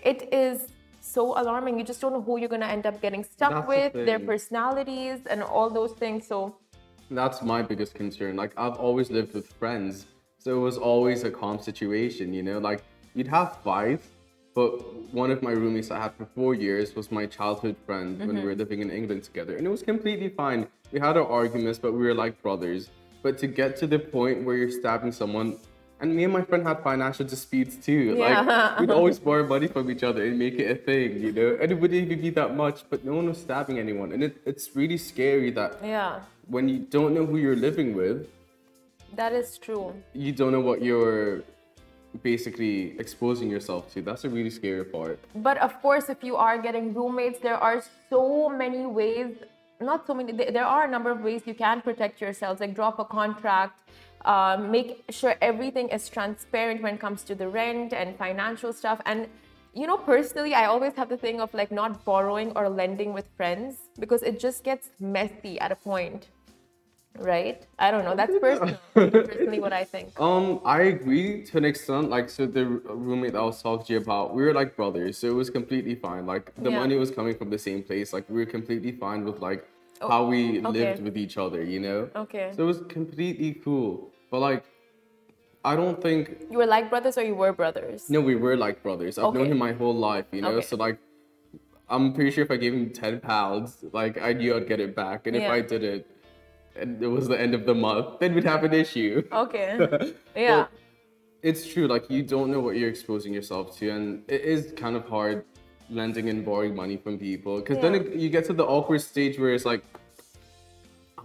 it 0.01 0.34
is 0.34 0.70
so 1.01 1.39
alarming. 1.39 1.77
You 1.77 1.86
just 1.86 2.01
don't 2.01 2.13
know 2.13 2.22
who 2.22 2.38
you're 2.39 2.50
going 2.50 2.62
to 2.62 2.68
end 2.68 2.86
up 2.86 3.01
getting 3.01 3.24
stuck 3.24 3.51
That's 3.51 3.68
the 3.68 4.00
with, 4.00 4.06
their 4.06 4.20
personalities, 4.20 5.20
and 5.29 5.44
all 5.44 5.70
those 5.70 5.94
things. 5.94 6.27
So, 6.27 6.56
That's 7.10 7.41
my 7.41 7.62
biggest 7.62 7.96
concern. 7.96 8.36
Like 8.36 8.53
I've 8.58 8.75
always 8.75 9.10
lived 9.10 9.34
with 9.34 9.48
friends, 9.53 10.08
so 10.38 10.56
it 10.56 10.62
was 10.62 10.77
always 10.77 11.24
a 11.24 11.32
calm 11.32 11.60
situation, 11.60 12.34
you 12.34 12.44
know. 12.44 12.60
Like 12.60 12.84
you'd 13.15 13.27
have 13.27 13.58
fights, 13.63 14.08
but 14.53 14.70
one 15.13 15.32
of 15.32 15.41
my 15.41 15.51
roommates 15.51 15.91
I 15.91 16.00
had 16.00 16.13
for 16.13 16.25
four 16.25 16.53
years 16.53 16.96
was 16.96 17.12
my 17.12 17.25
childhood 17.25 17.75
friend 17.86 18.20
when 18.20 18.36
we 18.36 18.41
were 18.41 18.51
mm-hmm. 18.51 18.60
living 18.60 18.82
in 18.82 18.91
England 18.91 19.24
together, 19.24 19.58
and 19.58 19.65
it 19.65 19.70
was 19.70 19.82
completely 19.82 20.29
fine. 20.29 20.68
We 20.91 21.00
had 21.00 21.17
our 21.17 21.27
arguments, 21.27 21.79
but 21.79 21.93
we 21.93 22.00
were 22.00 22.13
like 22.13 22.41
brothers. 22.41 22.89
But 23.22 23.38
to 23.39 23.48
get 23.48 23.77
to 23.77 23.88
the 23.88 24.00
point 24.00 24.46
where 24.46 24.55
you're 24.55 24.72
stabbing 24.72 25.12
someone, 25.12 25.58
and 26.00 26.15
me 26.15 26.24
and 26.24 26.34
my 26.34 26.41
friend 26.41 26.65
had 26.65 26.81
financial 26.81 27.25
disputes 27.25 27.75
too. 27.75 28.15
Yeah. 28.17 28.41
Like 28.41 28.79
we'd 28.79 28.91
always 29.00 29.19
borrow 29.19 29.46
money 29.46 29.67
from 29.67 29.91
each 29.91 30.03
other 30.03 30.25
and 30.25 30.39
make 30.39 30.55
it 30.55 30.72
a 30.72 30.75
thing, 30.75 31.22
you 31.22 31.31
know. 31.31 31.58
And 31.62 31.72
it 31.72 31.75
wouldn't 31.79 32.01
even 32.01 32.22
be 32.22 32.29
that 32.31 32.55
much, 32.55 32.84
but 32.89 33.03
no 33.03 33.13
one 33.13 33.27
was 33.27 33.39
stabbing 33.39 33.77
anyone, 33.77 34.12
and 34.13 34.24
it, 34.24 34.41
it's 34.46 34.75
really 34.75 34.98
scary 34.98 35.51
that 35.51 35.77
yeah, 35.84 36.22
when 36.48 36.69
you 36.69 36.79
don't 36.79 37.13
know 37.13 37.25
who 37.25 37.38
you're 37.38 37.55
living 37.55 37.93
with, 37.96 38.27
that 39.15 39.34
is 39.34 39.58
true. 39.58 39.93
you 40.13 40.31
don't 40.31 40.51
know 40.51 40.62
what 40.62 40.81
you're 40.81 41.43
basically 42.24 42.98
exposing 43.00 43.50
yourself 43.50 43.91
to. 43.93 44.01
That's 44.01 44.24
a 44.24 44.29
really 44.29 44.50
scary 44.50 44.84
part. 44.86 45.19
But 45.36 45.58
of 45.58 45.79
course, 45.81 46.10
if 46.10 46.24
you 46.24 46.36
are 46.36 46.58
getting 46.58 46.93
roommates, 46.93 47.39
there 47.39 47.58
are 47.58 47.84
so 48.10 48.50
many 48.50 48.86
ways. 48.86 49.36
Not 49.79 50.05
so 50.05 50.13
many. 50.13 50.31
there- 50.33 50.65
are 50.65 50.83
a 50.83 50.91
number 50.91 51.09
of 51.09 51.21
ways 51.21 51.43
you 51.45 51.53
can 51.53 51.81
protect 51.81 52.19
yourselves. 52.19 52.59
Like 52.59 52.74
drop 52.75 53.00
a 53.00 53.05
contract, 53.05 53.79
uh, 54.25 54.57
make 54.59 55.05
sure 55.09 55.36
everything 55.41 55.88
is 55.89 56.09
transparent 56.09 56.81
when 56.81 56.95
it 56.95 57.00
comes 57.00 57.24
to 57.24 57.36
the 57.36 57.48
rent 57.48 57.93
and 57.93 58.17
financial 58.17 58.74
stuff. 58.74 59.00
And 59.05 59.27
you 59.74 59.86
know, 59.88 59.98
personally, 59.98 60.53
I 60.55 60.65
always 60.65 60.93
have 60.95 61.09
the 61.09 61.17
thing 61.17 61.39
of 61.39 61.53
like 61.53 61.71
not 61.71 62.03
borrowing 62.03 62.51
or 62.55 62.67
lending 62.69 63.13
with 63.13 63.27
friends 63.38 63.77
because 64.00 64.24
it 64.24 64.39
just 64.39 64.63
gets 64.63 64.89
messy 65.00 65.59
at 65.59 65.71
a 65.71 65.75
point, 65.75 66.27
right? 67.19 67.65
I 67.77 67.91
don't 67.91 68.05
know. 68.05 68.15
That's 68.15 68.38
personal. 68.39 68.77
personally, 68.93 69.59
what 69.59 69.73
I 69.73 69.83
think. 69.83 70.19
Um, 70.19 70.61
I 70.65 70.81
agree 70.83 71.43
to 71.45 71.57
an 71.57 71.65
extent. 71.65 72.09
Like, 72.09 72.29
so 72.29 72.45
the 72.45 72.65
roommate 72.65 73.33
that 73.33 73.39
I 73.39 73.43
was 73.43 73.61
talking 73.61 73.85
to 73.88 73.93
you 73.93 73.99
about, 73.99 74.33
we 74.33 74.43
were 74.43 74.53
like 74.53 74.75
brothers, 74.75 75.17
so 75.17 75.27
it 75.27 75.35
was 75.35 75.49
completely 75.49 75.95
fine. 75.95 76.25
Like, 76.25 76.53
the 76.55 76.69
Yeah. 76.71 76.79
money 76.79 76.95
was 76.95 77.11
coming 77.11 77.35
from 77.35 77.49
the 77.49 77.57
same 77.57 77.83
place. 77.83 78.13
Like, 78.13 78.29
we 78.29 78.35
were 78.35 78.45
completely 78.45 78.91
fine 78.91 79.25
with 79.25 79.39
like 79.39 79.65
how 80.01 80.25
we 80.25 80.59
Oh, 80.59 80.69
okay. 80.69 80.79
lived 80.79 81.03
with 81.03 81.17
each 81.17 81.38
other. 81.38 81.63
You 81.63 81.79
know. 81.79 82.09
Okay. 82.15 82.51
So 82.55 82.63
it 82.63 82.67
was 82.67 82.81
completely 82.89 83.53
cool. 83.63 84.11
But 84.31 84.39
like, 84.39 84.63
I 85.63 85.75
don't 85.75 86.01
think 86.01 86.45
You 86.49 86.57
were 86.57 86.65
like 86.65 86.89
brothers 86.89 87.17
or 87.17 87.23
you 87.23 87.35
were 87.35 87.51
brothers? 87.53 88.09
No, 88.09 88.21
we 88.21 88.35
were 88.35 88.55
like 88.55 88.81
brothers. 88.81 89.17
I've 89.19 89.33
known 89.33 89.47
him 89.51 89.57
my 89.57 89.73
whole 89.73 89.93
life, 89.95 90.25
you 90.31 90.41
know. 90.41 90.51
Okay. 90.51 90.65
So 90.65 90.75
like, 90.77 90.99
I'm 91.89 92.13
pretty 92.13 92.31
sure 92.31 92.43
if 92.43 92.51
I 92.51 92.57
gave 92.57 92.73
him 92.73 92.91
ten 92.91 93.19
pounds, 93.19 93.83
like 93.91 94.21
I 94.21 94.33
knew 94.33 94.55
I'd 94.55 94.67
get 94.67 94.79
it 94.79 94.95
back, 94.95 95.27
and 95.27 95.35
if 95.35 95.49
I 95.49 95.61
didn't, 95.61 96.05
and 96.05 96.05
it 96.79 97.07
was 97.07 97.27
the 97.27 97.39
end 97.39 97.53
of 97.53 97.65
the 97.65 97.75
month, 97.75 98.19
then 98.19 98.33
we'd 98.33 98.43
have 98.43 98.63
an 98.63 98.74
issue. 98.74 99.24
Okay. 99.31 100.13
Yeah. 100.36 100.67
It's 101.41 101.65
true. 101.65 101.88
Like 101.88 102.09
you 102.09 102.21
don't 102.21 102.51
know 102.51 102.59
what 102.59 102.75
you're 102.75 102.89
exposing 102.89 103.33
yourself 103.33 103.77
to, 103.77 103.89
and 103.89 104.24
it 104.27 104.41
is 104.41 104.74
kind 104.75 104.95
of 104.95 105.07
hard 105.07 105.45
lending 105.89 106.29
and 106.29 106.45
borrowing 106.45 106.75
money 106.75 106.98
from 106.98 107.17
people 107.17 107.59
because 107.59 107.79
then 107.79 107.95
it, 107.95 108.15
you 108.15 108.29
get 108.29 108.45
to 108.45 108.53
the 108.53 108.65
awkward 108.65 109.01
stage 109.01 109.39
where 109.39 109.53
it's 109.53 109.65
like. 109.65 109.83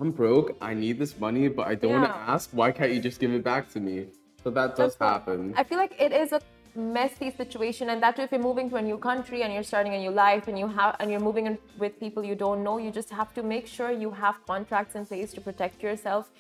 I'm 0.00 0.10
broke. 0.10 0.56
I 0.60 0.74
need 0.74 0.98
this 0.98 1.20
money, 1.20 1.46
but 1.46 1.68
I 1.68 1.76
don't 1.76 1.92
want 1.92 2.04
to 2.06 2.16
ask. 2.16 2.50
Why 2.50 2.72
can't 2.72 2.92
you 2.92 3.00
just 3.00 3.20
give 3.20 3.30
it 3.30 3.44
back 3.44 3.68
to 3.74 3.78
me? 3.78 4.08
So 4.42 4.50
that 4.50 4.76
does 4.76 4.96
That's 4.96 5.12
happen. 5.12 5.54
I 5.56 5.62
feel 5.62 5.78
like 5.78 5.94
it 6.00 6.12
is 6.12 6.32
a 6.32 6.40
messy 6.76 7.30
situation 7.30 7.90
and 7.90 8.02
that 8.02 8.18
if 8.18 8.32
you're 8.32 8.40
moving 8.40 8.68
to 8.68 8.76
a 8.76 8.82
new 8.82 8.98
country 8.98 9.42
and 9.42 9.52
you're 9.52 9.62
starting 9.62 9.94
a 9.94 9.98
new 9.98 10.10
life 10.10 10.48
and 10.48 10.58
you 10.58 10.66
have 10.66 10.96
and 10.98 11.10
you're 11.10 11.20
moving 11.20 11.46
in 11.46 11.56
with 11.78 11.98
people 12.00 12.24
you 12.24 12.34
don't 12.34 12.64
know 12.64 12.78
you 12.78 12.90
just 12.90 13.10
have 13.10 13.32
to 13.32 13.42
make 13.42 13.66
sure 13.66 13.92
you 13.92 14.10
have 14.10 14.44
contracts 14.46 14.96
in 14.96 15.06
place 15.06 15.32
to 15.32 15.40
protect 15.40 15.82
yourself 15.82 16.30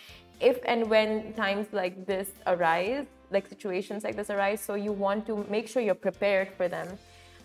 if 0.40 0.58
and 0.64 0.90
when 0.90 1.32
times 1.34 1.68
like 1.72 2.04
this 2.04 2.30
arise 2.48 3.06
like 3.34 3.46
situations 3.46 4.04
like 4.04 4.16
this 4.16 4.30
arise. 4.30 4.60
So 4.60 4.74
you 4.74 4.92
want 4.92 5.26
to 5.26 5.44
make 5.50 5.68
sure 5.68 5.82
you're 5.82 6.02
prepared 6.08 6.48
for 6.56 6.68
them. 6.68 6.88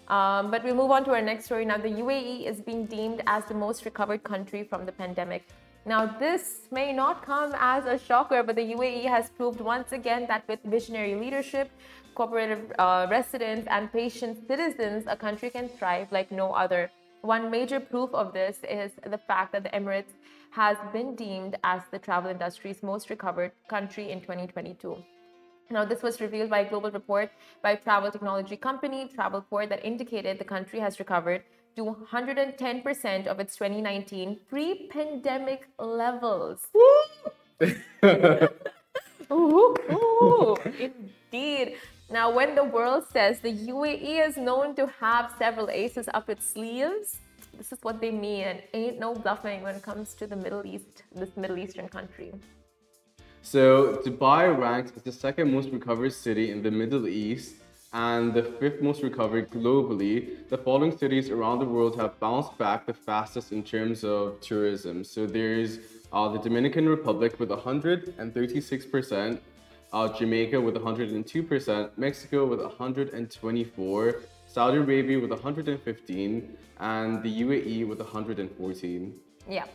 Um, 0.07 0.49
but 0.49 0.63
we'll 0.63 0.75
move 0.75 0.91
on 0.91 1.03
to 1.05 1.11
our 1.11 1.21
next 1.21 1.45
story. 1.45 1.65
Now 1.65 1.77
the 1.77 1.89
uae 1.89 2.45
is 2.45 2.61
being 2.61 2.85
deemed 2.85 3.21
as 3.27 3.45
the 3.45 3.53
most 3.53 3.85
recovered 3.85 4.23
country 4.23 4.63
from 4.63 4.85
the 4.85 4.91
pandemic. 4.91 5.43
Now, 5.85 6.05
this 6.05 6.67
may 6.71 6.91
not 6.91 7.25
come 7.25 7.53
as 7.57 7.85
a 7.85 7.97
shocker, 7.97 8.43
but 8.43 8.55
the 8.57 8.73
UAE 8.73 9.05
has 9.05 9.29
proved 9.29 9.61
once 9.61 9.93
again 9.93 10.27
that 10.27 10.43
with 10.47 10.59
visionary 10.65 11.15
leadership, 11.15 11.71
cooperative 12.19 12.73
uh, 12.77 13.07
residents, 13.09 13.65
and 13.71 13.89
patient 13.93 14.45
citizens, 14.45 15.05
a 15.07 15.15
country 15.15 15.49
can 15.49 15.69
thrive 15.69 16.11
like 16.11 16.29
no 16.33 16.51
other. 16.51 16.91
One 17.21 17.49
major 17.49 17.79
proof 17.79 18.09
of 18.13 18.33
this 18.33 18.57
is 18.69 18.91
the 19.13 19.17
fact 19.17 19.53
that 19.53 19.63
the 19.63 19.69
Emirates 19.69 20.11
has 20.51 20.75
been 20.91 21.15
deemed 21.15 21.55
as 21.63 21.81
the 21.91 21.99
travel 21.99 22.29
industry's 22.29 22.83
most 22.83 23.09
recovered 23.09 23.53
country 23.69 24.11
in 24.11 24.19
2022. 24.19 24.97
Now, 25.71 25.85
this 25.85 26.03
was 26.03 26.19
revealed 26.19 26.49
by 26.49 26.59
a 26.59 26.69
global 26.69 26.91
report 26.91 27.31
by 27.63 27.75
travel 27.75 28.11
technology 28.11 28.57
company 28.57 29.09
Travelport 29.15 29.69
that 29.69 29.85
indicated 29.85 30.39
the 30.39 30.49
country 30.55 30.79
has 30.79 30.99
recovered 30.99 31.43
to 31.77 31.95
110% 32.11 33.27
of 33.27 33.39
its 33.39 33.55
2019 33.55 34.39
pre 34.49 34.89
pandemic 34.89 35.69
levels. 35.79 36.67
ooh, 39.31 39.75
ooh, 39.93 40.57
indeed. 40.87 41.77
Now, 42.11 42.31
when 42.31 42.55
the 42.55 42.63
world 42.63 43.03
says 43.13 43.39
the 43.39 43.53
UAE 43.53 44.27
is 44.27 44.35
known 44.35 44.75
to 44.75 44.87
have 44.99 45.31
several 45.37 45.69
aces 45.69 46.09
up 46.11 46.27
its 46.27 46.43
sleeves, 46.43 47.19
this 47.55 47.71
is 47.71 47.77
what 47.83 48.01
they 48.01 48.09
mean, 48.09 48.61
ain't 48.73 48.99
no 48.99 49.13
bluffing 49.13 49.61
when 49.61 49.75
it 49.75 49.83
comes 49.83 50.15
to 50.15 50.25
the 50.25 50.35
Middle 50.35 50.65
East, 50.65 51.03
this 51.13 51.37
Middle 51.37 51.59
Eastern 51.59 51.87
country. 51.87 52.33
So, 53.43 54.01
Dubai 54.03 54.57
ranks 54.57 54.91
as 54.95 55.03
the 55.03 55.11
second 55.11 55.53
most 55.53 55.69
recovered 55.69 56.13
city 56.13 56.49
in 56.49 56.63
the 56.63 56.71
Middle 56.71 57.07
East 57.07 57.55
and 57.93 58.33
the 58.33 58.43
fifth 58.43 58.81
most 58.81 59.03
recovered 59.03 59.51
globally. 59.51 60.47
The 60.49 60.57
following 60.57 60.97
cities 60.97 61.29
around 61.29 61.59
the 61.59 61.65
world 61.65 61.95
have 61.97 62.19
bounced 62.19 62.57
back 62.57 62.87
the 62.87 62.93
fastest 62.93 63.51
in 63.51 63.61
terms 63.63 64.03
of 64.03 64.39
tourism. 64.41 65.03
So 65.03 65.27
there's 65.27 65.77
uh, 66.11 66.27
the 66.29 66.39
Dominican 66.39 66.89
Republic 66.89 67.39
with 67.39 67.49
136%, 67.49 69.39
uh, 69.93 70.07
Jamaica 70.09 70.59
with 70.59 70.75
102%, 70.75 71.97
Mexico 71.97 72.45
with 72.45 72.61
124, 72.61 74.15
Saudi 74.45 74.77
Arabia 74.77 75.19
with 75.19 75.31
115, 75.31 76.57
and 76.79 77.23
the 77.23 77.41
UAE 77.41 77.87
with 77.87 77.99
114. 77.99 79.19
Yeah. 79.49 79.65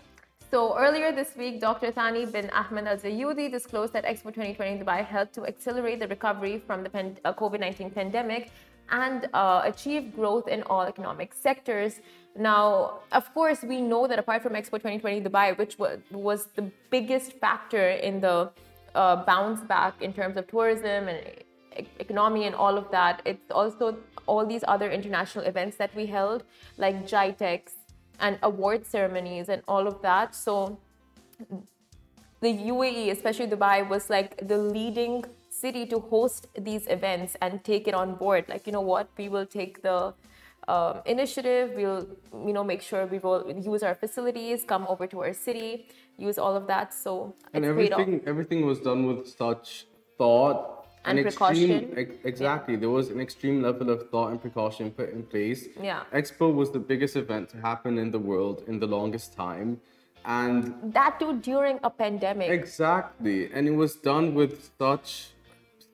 So 0.51 0.79
earlier 0.79 1.11
this 1.11 1.35
week, 1.37 1.61
Dr. 1.61 1.91
Thani 1.91 2.27
bin 2.27 2.49
Ahmed 2.51 2.87
Al 2.87 2.97
Zeyoudi 2.97 3.51
disclosed 3.51 3.93
that 3.93 4.05
Expo 4.05 4.31
2020 4.33 4.73
in 4.73 4.79
Dubai 4.85 5.05
helped 5.05 5.35
to 5.35 5.45
accelerate 5.47 5.99
the 5.99 6.07
recovery 6.07 6.63
from 6.65 6.85
the 6.85 6.91
uh, 7.25 7.33
COVID-19 7.33 7.93
pandemic 7.93 8.51
and 8.91 9.29
uh, 9.33 9.63
achieve 9.65 10.15
growth 10.15 10.47
in 10.47 10.63
all 10.65 10.83
economic 10.83 11.35
sectors. 11.35 12.01
Now, 12.37 13.01
of 13.13 13.33
course, 13.35 13.63
we 13.63 13.81
know 13.81 14.07
that 14.07 14.19
apart 14.19 14.43
from 14.43 14.53
Expo 14.53 14.73
2020 14.73 15.23
Dubai, 15.23 15.57
which 15.59 15.79
was, 15.79 15.99
was 16.11 16.47
the 16.55 16.71
biggest 16.91 17.33
factor 17.33 17.91
in 17.91 18.21
the 18.21 18.51
uh, 18.95 19.17
bounce 19.25 19.61
back 19.61 20.01
in 20.01 20.13
terms 20.13 20.37
of 20.37 20.47
tourism 20.47 21.09
and 21.09 21.21
economy 21.99 22.45
and 22.45 22.55
all 22.55 22.79
of 22.79 22.91
that, 22.91 23.23
it's 23.25 23.51
also 23.51 23.97
all 24.27 24.47
these 24.47 24.65
other 24.69 24.91
international 24.91 25.45
events 25.45 25.77
that 25.77 25.95
we 25.95 26.07
held, 26.07 26.45
like 26.79 27.07
GITEX, 27.07 27.73
and 28.21 28.39
award 28.43 28.87
ceremonies 28.87 29.49
and 29.49 29.63
all 29.67 29.87
of 29.87 30.01
that. 30.03 30.35
So 30.35 30.79
the 32.41 32.53
UAE, 32.53 33.11
especially 33.11 33.49
Dubai, 33.49 33.89
was 33.89 34.09
like 34.09 34.47
the 34.47 34.59
leading 34.59 35.25
city 35.51 35.87
to 35.87 35.99
host 35.99 36.47
these 36.59 36.87
events 36.89 37.37
and 37.41 37.63
take 37.65 37.89
it 37.89 37.95
on 37.95 38.15
board. 38.15 38.45
Like, 38.49 38.67
you 38.67 38.73
know 38.73 38.81
what, 38.81 39.09
we 39.17 39.29
will 39.29 39.47
take 39.47 39.83
the 39.83 40.15
um, 40.69 41.01
initiative. 41.07 41.73
We'll, 41.77 42.07
you 42.47 42.53
know, 42.53 42.65
make 42.65 42.83
sure 42.83 43.07
we 43.07 43.19
will 43.19 43.51
use 43.51 43.83
our 43.83 43.95
facilities, 43.95 44.65
come 44.65 44.87
over 44.89 45.07
to 45.07 45.21
our 45.21 45.33
city, 45.33 45.89
use 46.19 46.39
all 46.39 46.57
of 46.57 46.67
that. 46.67 46.95
So 46.95 47.35
and 47.53 47.65
everything, 47.65 48.21
everything 48.27 48.67
was 48.67 48.81
done 48.81 49.07
with 49.07 49.29
such 49.29 49.87
thought 50.19 50.87
and 51.05 51.19
an 51.19 51.25
precaution. 51.25 51.71
Extreme, 51.71 52.19
exactly. 52.25 52.75
Yeah. 52.75 52.81
There 52.81 52.91
was 52.91 53.11
an 53.11 53.21
extreme 53.21 53.63
level 53.63 53.91
of 53.91 54.09
thought 54.11 54.31
and 54.31 54.41
precaution 54.41 54.91
put 54.91 55.11
in 55.11 55.23
place. 55.23 55.67
Yeah. 55.81 56.05
Expo 56.13 56.53
was 56.53 56.71
the 56.71 56.79
biggest 56.79 57.17
event 57.17 57.51
to 57.51 57.59
happen 57.59 57.99
in 57.99 58.11
the 58.11 58.19
world 58.19 58.65
in 58.67 58.79
the 58.79 58.87
longest 58.87 59.35
time. 59.35 59.81
And 60.25 60.75
that 60.95 61.21
too 61.21 61.41
during 61.41 61.79
a 61.83 61.91
pandemic. 61.91 62.49
Exactly. 62.51 63.53
And 63.53 63.69
it 63.69 63.73
was 63.73 63.97
done 63.97 64.35
with 64.35 64.71
such 64.79 65.29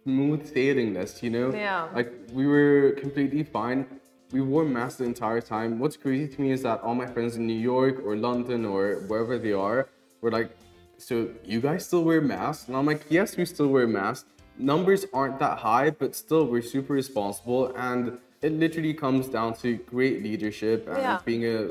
smooth 0.05 0.55
sailingness, 0.55 1.23
you 1.23 1.31
know? 1.31 1.53
Yeah. 1.53 1.89
Like 1.93 2.13
we 2.33 2.47
were 2.47 2.93
completely 2.93 3.43
fine. 3.43 4.00
We 4.33 4.41
wore 4.41 4.65
masks 4.65 4.99
the 4.99 5.05
entire 5.05 5.41
time. 5.41 5.79
What's 5.79 5.97
crazy 5.97 6.29
to 6.35 6.41
me 6.41 6.53
is 6.53 6.63
that 6.63 6.81
all 6.83 6.95
my 6.95 7.07
friends 7.07 7.37
in 7.37 7.47
New 7.47 7.59
York 7.59 8.03
or 8.05 8.17
London 8.17 8.65
or 8.65 9.05
wherever 9.09 9.39
they 9.39 9.53
are 9.53 9.89
were 10.21 10.31
like, 10.31 10.57
so 10.99 11.31
you 11.45 11.61
guys 11.61 11.87
still 11.87 12.05
wear 12.05 12.21
masks? 12.21 12.69
And 12.69 12.77
I'm 12.77 12.87
like, 12.87 13.05
yes, 13.09 13.37
we 13.37 13.45
still 13.45 13.69
wear 13.69 13.87
masks 13.87 14.27
numbers 14.61 15.07
aren't 15.13 15.39
that 15.39 15.59
high, 15.59 15.91
but 15.91 16.15
still 16.15 16.47
we're 16.47 16.63
super 16.63 16.93
responsible 16.93 17.75
and 17.77 18.19
it 18.43 18.53
literally 18.53 18.95
comes 18.95 19.29
down 19.29 19.55
to 19.55 19.75
great 19.77 20.23
leadership 20.23 20.89
and 20.89 20.99
yeah. 20.99 21.21
being 21.25 21.45
a 21.47 21.71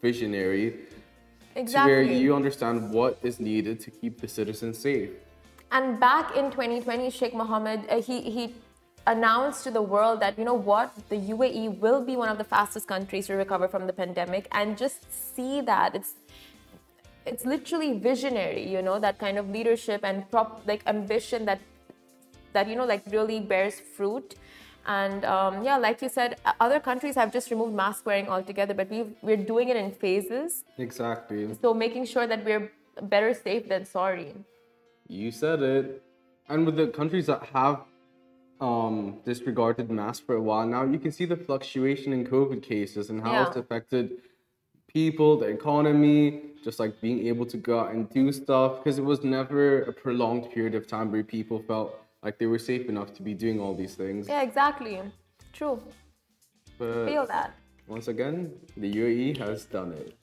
visionary. 0.00 0.86
Exactly. 1.56 1.92
where 1.92 2.02
you 2.02 2.34
understand 2.34 2.92
what 2.92 3.18
is 3.24 3.40
needed 3.40 3.80
to 3.80 3.90
keep 3.90 4.20
the 4.20 4.28
citizens 4.28 4.78
safe. 4.78 5.10
And 5.72 5.98
back 5.98 6.36
in 6.36 6.50
2020, 6.50 7.10
Sheikh 7.10 7.34
Mohammed, 7.34 7.86
uh, 7.90 8.00
he, 8.00 8.20
he 8.22 8.54
announced 9.06 9.64
to 9.64 9.70
the 9.70 9.82
world 9.82 10.20
that, 10.20 10.38
you 10.38 10.44
know 10.44 10.54
what, 10.54 10.92
the 11.08 11.16
UAE 11.16 11.78
will 11.78 12.04
be 12.04 12.16
one 12.16 12.28
of 12.28 12.38
the 12.38 12.44
fastest 12.44 12.86
countries 12.86 13.26
to 13.26 13.34
recover 13.34 13.68
from 13.68 13.86
the 13.86 13.92
pandemic. 13.92 14.48
And 14.52 14.76
just 14.76 15.34
see 15.34 15.60
that. 15.62 15.94
It's 15.94 16.14
it's 17.26 17.44
literally 17.44 17.98
visionary, 17.98 18.66
you 18.66 18.80
know, 18.80 18.98
that 18.98 19.18
kind 19.18 19.36
of 19.38 19.50
leadership 19.50 20.00
and 20.02 20.28
prop 20.30 20.62
like 20.66 20.82
ambition 20.86 21.44
that 21.44 21.60
that 22.52 22.68
you 22.68 22.76
know 22.76 22.84
like 22.84 23.02
really 23.10 23.40
bears 23.40 23.78
fruit. 23.78 24.34
And 24.86 25.24
um, 25.26 25.62
yeah 25.62 25.76
like 25.76 26.00
you 26.00 26.08
said 26.08 26.36
other 26.58 26.80
countries 26.80 27.14
have 27.14 27.30
just 27.32 27.50
removed 27.50 27.74
mask 27.74 28.06
wearing 28.06 28.28
altogether 28.28 28.72
but 28.72 28.90
we 28.90 29.04
we're 29.20 29.36
doing 29.36 29.68
it 29.68 29.76
in 29.76 29.92
phases. 29.92 30.64
Exactly. 30.78 31.48
So 31.60 31.74
making 31.74 32.06
sure 32.06 32.26
that 32.26 32.44
we're 32.44 32.72
better 33.02 33.34
safe 33.34 33.68
than 33.68 33.84
sorry. 33.84 34.34
You 35.06 35.30
said 35.30 35.62
it. 35.62 36.02
And 36.48 36.66
with 36.66 36.76
the 36.76 36.88
countries 36.88 37.26
that 37.26 37.42
have 37.52 37.82
um, 38.60 39.18
disregarded 39.24 39.90
masks 39.90 40.24
for 40.24 40.34
a 40.34 40.42
while 40.42 40.66
now 40.66 40.84
you 40.84 40.98
can 40.98 41.12
see 41.12 41.24
the 41.24 41.36
fluctuation 41.36 42.12
in 42.12 42.26
covid 42.26 42.62
cases 42.62 43.10
and 43.10 43.22
how 43.22 43.32
yeah. 43.32 43.46
it's 43.46 43.56
affected 43.56 44.18
people 44.86 45.38
the 45.38 45.46
economy 45.46 46.42
just 46.62 46.78
like 46.78 47.00
being 47.00 47.26
able 47.26 47.46
to 47.46 47.56
go 47.56 47.80
out 47.80 47.92
and 47.92 48.10
do 48.10 48.30
stuff 48.32 48.78
because 48.78 48.98
it 48.98 49.04
was 49.04 49.24
never 49.24 49.82
a 49.82 49.92
prolonged 49.92 50.50
period 50.50 50.74
of 50.74 50.86
time 50.86 51.10
where 51.10 51.24
people 51.24 51.62
felt 51.66 51.94
like 52.22 52.38
they 52.38 52.46
were 52.46 52.58
safe 52.58 52.88
enough 52.88 53.14
to 53.14 53.22
be 53.22 53.34
doing 53.34 53.58
all 53.60 53.74
these 53.74 53.94
things. 53.94 54.28
Yeah, 54.28 54.42
exactly. 54.42 55.00
True. 55.52 55.82
But 56.78 57.06
Feel 57.06 57.26
that. 57.26 57.54
Once 57.86 58.08
again, 58.08 58.52
the 58.76 58.92
UAE 58.92 59.38
has 59.38 59.64
done 59.64 59.92
it. 59.92 60.16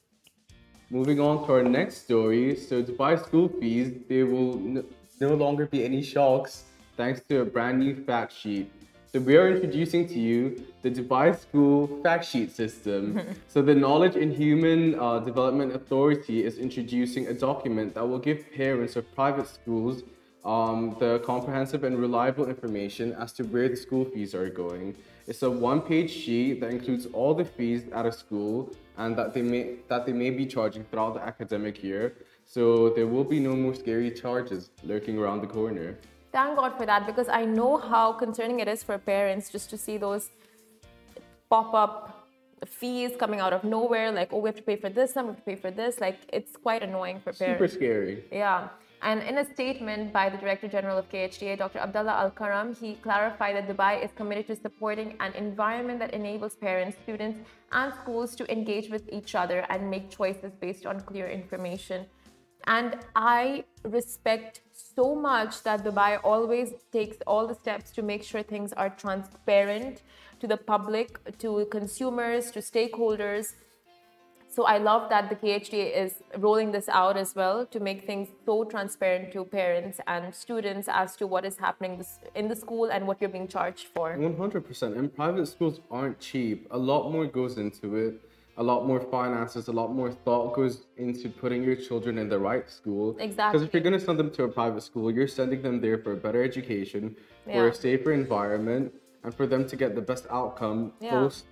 Moving 0.89 1.19
on 1.19 1.45
to 1.45 1.53
our 1.53 1.63
next 1.63 2.03
story. 2.03 2.55
So, 2.55 2.81
Dubai 2.81 3.21
school 3.21 3.49
fees, 3.49 3.91
there 4.07 4.25
will 4.25 4.83
no 5.19 5.35
longer 5.35 5.65
be 5.65 5.83
any 5.83 6.01
shocks 6.01 6.63
thanks 6.97 7.21
to 7.29 7.41
a 7.41 7.45
brand 7.45 7.79
new 7.79 7.95
fact 7.95 8.33
sheet. 8.33 8.71
So, 9.13 9.19
we 9.21 9.37
are 9.37 9.49
introducing 9.49 10.05
to 10.09 10.19
you 10.19 10.65
the 10.81 10.91
Dubai 10.91 11.39
School 11.39 11.87
fact 12.03 12.25
sheet 12.25 12.51
system. 12.51 13.21
so, 13.47 13.61
the 13.61 13.73
Knowledge 13.73 14.15
and 14.17 14.33
Human 14.33 14.99
uh, 14.99 15.19
Development 15.19 15.73
Authority 15.73 16.43
is 16.43 16.57
introducing 16.57 17.27
a 17.27 17.33
document 17.33 17.93
that 17.95 18.05
will 18.05 18.19
give 18.19 18.51
parents 18.51 18.97
of 18.97 19.03
private 19.15 19.47
schools 19.47 20.03
um, 20.43 20.95
the 20.99 21.19
comprehensive 21.19 21.83
and 21.83 21.99
reliable 21.99 22.47
information 22.47 23.13
as 23.13 23.33
to 23.33 23.43
where 23.43 23.67
the 23.67 23.75
school 23.75 24.05
fees 24.05 24.33
are 24.33 24.49
going. 24.49 24.95
It's 25.27 25.43
a 25.43 25.51
one-page 25.51 26.09
sheet 26.09 26.61
that 26.61 26.71
includes 26.71 27.05
all 27.07 27.33
the 27.33 27.43
fees 27.43 27.83
at 27.93 28.05
a 28.05 28.11
school 28.11 28.71
and 28.97 29.15
that 29.17 29.33
they 29.33 29.41
may 29.41 29.75
that 29.89 30.05
they 30.05 30.13
may 30.13 30.29
be 30.29 30.45
charging 30.45 30.85
throughout 30.85 31.15
the 31.15 31.21
academic 31.21 31.83
year. 31.83 32.15
So 32.45 32.89
there 32.91 33.07
will 33.07 33.25
be 33.25 33.39
no 33.39 33.55
more 33.55 33.75
scary 33.75 34.09
charges 34.09 34.69
lurking 34.83 35.17
around 35.17 35.41
the 35.41 35.47
corner. 35.47 35.97
Thank 36.37 36.55
God 36.55 36.77
for 36.77 36.85
that 36.85 37.07
because 37.07 37.29
I 37.29 37.45
know 37.45 37.77
how 37.77 38.13
concerning 38.13 38.59
it 38.59 38.67
is 38.67 38.83
for 38.83 38.95
parents 38.99 39.49
just 39.49 39.71
to 39.71 39.77
see 39.85 39.97
those 39.97 40.29
pop-up 41.49 42.27
fees 42.63 43.11
coming 43.17 43.39
out 43.39 43.53
of 43.53 43.63
nowhere 43.63 44.11
like 44.11 44.29
oh 44.33 44.39
we 44.43 44.47
have 44.49 44.59
to 44.63 44.67
pay 44.69 44.75
for 44.83 44.89
this 44.97 45.13
some 45.13 45.25
we 45.25 45.31
have 45.31 45.41
to 45.43 45.47
pay 45.51 45.55
for 45.55 45.71
this 45.79 45.99
like 45.99 46.19
it's 46.37 46.53
quite 46.67 46.81
annoying 46.83 47.19
for 47.23 47.31
parents 47.33 47.59
super 47.59 47.71
scary 47.79 48.15
yeah 48.31 48.69
And 49.01 49.21
in 49.29 49.37
a 49.37 49.45
statement 49.45 50.11
by 50.11 50.27
the 50.33 50.37
Director 50.37 50.67
General 50.67 50.97
of 50.97 51.09
KHDA, 51.09 51.57
Dr. 51.57 51.79
Abdullah 51.85 52.15
Al 52.23 52.31
Karam, 52.31 52.73
he 52.73 52.95
clarified 52.95 53.55
that 53.55 53.67
Dubai 53.71 54.03
is 54.03 54.11
committed 54.19 54.47
to 54.47 54.55
supporting 54.55 55.09
an 55.19 55.33
environment 55.33 55.99
that 55.99 56.13
enables 56.13 56.55
parents, 56.55 56.97
students, 57.03 57.37
and 57.71 57.93
schools 58.01 58.35
to 58.39 58.51
engage 58.51 58.89
with 58.89 59.03
each 59.17 59.35
other 59.35 59.59
and 59.69 59.89
make 59.89 60.09
choices 60.09 60.51
based 60.59 60.85
on 60.87 60.95
clear 61.01 61.27
information. 61.27 62.07
And 62.67 62.97
I 63.15 63.63
respect 63.83 64.61
so 64.73 65.15
much 65.15 65.63
that 65.63 65.83
Dubai 65.83 66.19
always 66.23 66.73
takes 66.91 67.17
all 67.25 67.47
the 67.47 67.55
steps 67.55 67.91
to 67.91 68.01
make 68.01 68.23
sure 68.23 68.43
things 68.43 68.73
are 68.73 68.89
transparent 68.89 70.03
to 70.41 70.47
the 70.47 70.57
public, 70.57 71.37
to 71.39 71.65
consumers, 71.71 72.51
to 72.51 72.59
stakeholders 72.59 73.53
so 74.57 74.63
I 74.65 74.79
love 74.79 75.09
that 75.11 75.29
the 75.29 75.35
KHDA 75.35 75.95
is 75.95 76.23
rolling 76.39 76.71
this 76.71 76.89
out 76.89 77.15
as 77.15 77.35
well 77.35 77.67
to 77.67 77.79
make 77.79 78.07
things 78.07 78.29
so 78.43 78.63
transparent 78.63 79.31
to 79.33 79.45
parents 79.45 79.99
and 80.07 80.33
students 80.33 80.87
as 80.91 81.15
to 81.17 81.27
what 81.27 81.45
is 81.45 81.57
happening 81.57 82.03
in 82.33 82.47
the 82.47 82.55
school 82.55 82.85
and 82.85 83.05
what 83.05 83.21
you're 83.21 83.29
being 83.29 83.47
charged 83.47 83.85
for. 83.93 84.17
100%. 84.17 84.97
And 84.97 85.15
private 85.15 85.47
schools 85.47 85.79
aren't 85.91 86.19
cheap. 86.19 86.67
A 86.71 86.77
lot 86.77 87.11
more 87.11 87.27
goes 87.27 87.59
into 87.59 87.97
it. 87.97 88.19
A 88.57 88.63
lot 88.63 88.87
more 88.87 88.99
finances, 88.99 89.67
a 89.67 89.71
lot 89.71 89.93
more 89.93 90.11
thought 90.11 90.55
goes 90.55 90.87
into 90.97 91.29
putting 91.29 91.63
your 91.63 91.75
children 91.75 92.17
in 92.17 92.27
the 92.27 92.39
right 92.39 92.69
school. 92.69 93.15
Exactly. 93.19 93.59
Because 93.59 93.67
if 93.67 93.73
you're 93.73 93.83
going 93.83 93.99
to 93.99 94.03
send 94.03 94.17
them 94.17 94.31
to 94.31 94.43
a 94.43 94.47
private 94.47 94.81
school, 94.81 95.11
you're 95.11 95.27
sending 95.27 95.61
them 95.61 95.79
there 95.79 95.99
for 95.99 96.13
a 96.13 96.17
better 96.17 96.43
education, 96.43 97.15
yeah. 97.47 97.53
for 97.53 97.67
a 97.67 97.73
safer 97.73 98.13
environment, 98.13 98.91
and 99.23 99.33
for 99.33 99.45
them 99.45 99.67
to 99.67 99.75
get 99.75 99.93
the 99.93 100.01
best 100.01 100.25
outcome 100.31 100.91
yeah. 100.99 101.11
post 101.11 101.45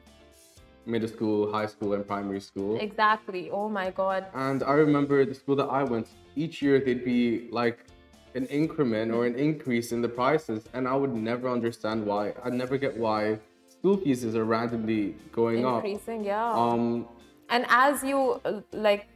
middle 0.85 1.07
school, 1.07 1.51
high 1.51 1.65
school, 1.65 1.93
and 1.93 2.07
primary 2.07 2.39
school. 2.39 2.77
Exactly. 2.79 3.49
Oh 3.51 3.69
my 3.69 3.91
God. 3.91 4.25
And 4.33 4.63
I 4.63 4.73
remember 4.73 5.25
the 5.25 5.33
school 5.33 5.55
that 5.57 5.65
I 5.65 5.83
went, 5.83 6.07
each 6.35 6.61
year 6.61 6.79
they'd 6.79 7.05
be 7.05 7.47
like 7.51 7.79
an 8.35 8.45
increment 8.47 9.11
or 9.11 9.25
an 9.25 9.35
increase 9.35 9.91
in 9.91 10.01
the 10.01 10.09
prices. 10.09 10.65
And 10.73 10.87
I 10.87 10.95
would 10.95 11.13
never 11.13 11.49
understand 11.49 12.05
why. 12.05 12.33
I 12.43 12.49
never 12.49 12.77
get 12.77 12.95
why 12.97 13.39
school 13.85 13.97
fees 13.97 14.25
are 14.35 14.43
randomly 14.43 15.15
going 15.31 15.59
Increasing, 15.59 15.67
up. 15.67 15.85
Increasing, 15.85 16.23
yeah. 16.23 16.51
Um, 16.53 17.07
and 17.49 17.65
as 17.69 18.03
you 18.03 18.41
like 18.71 19.07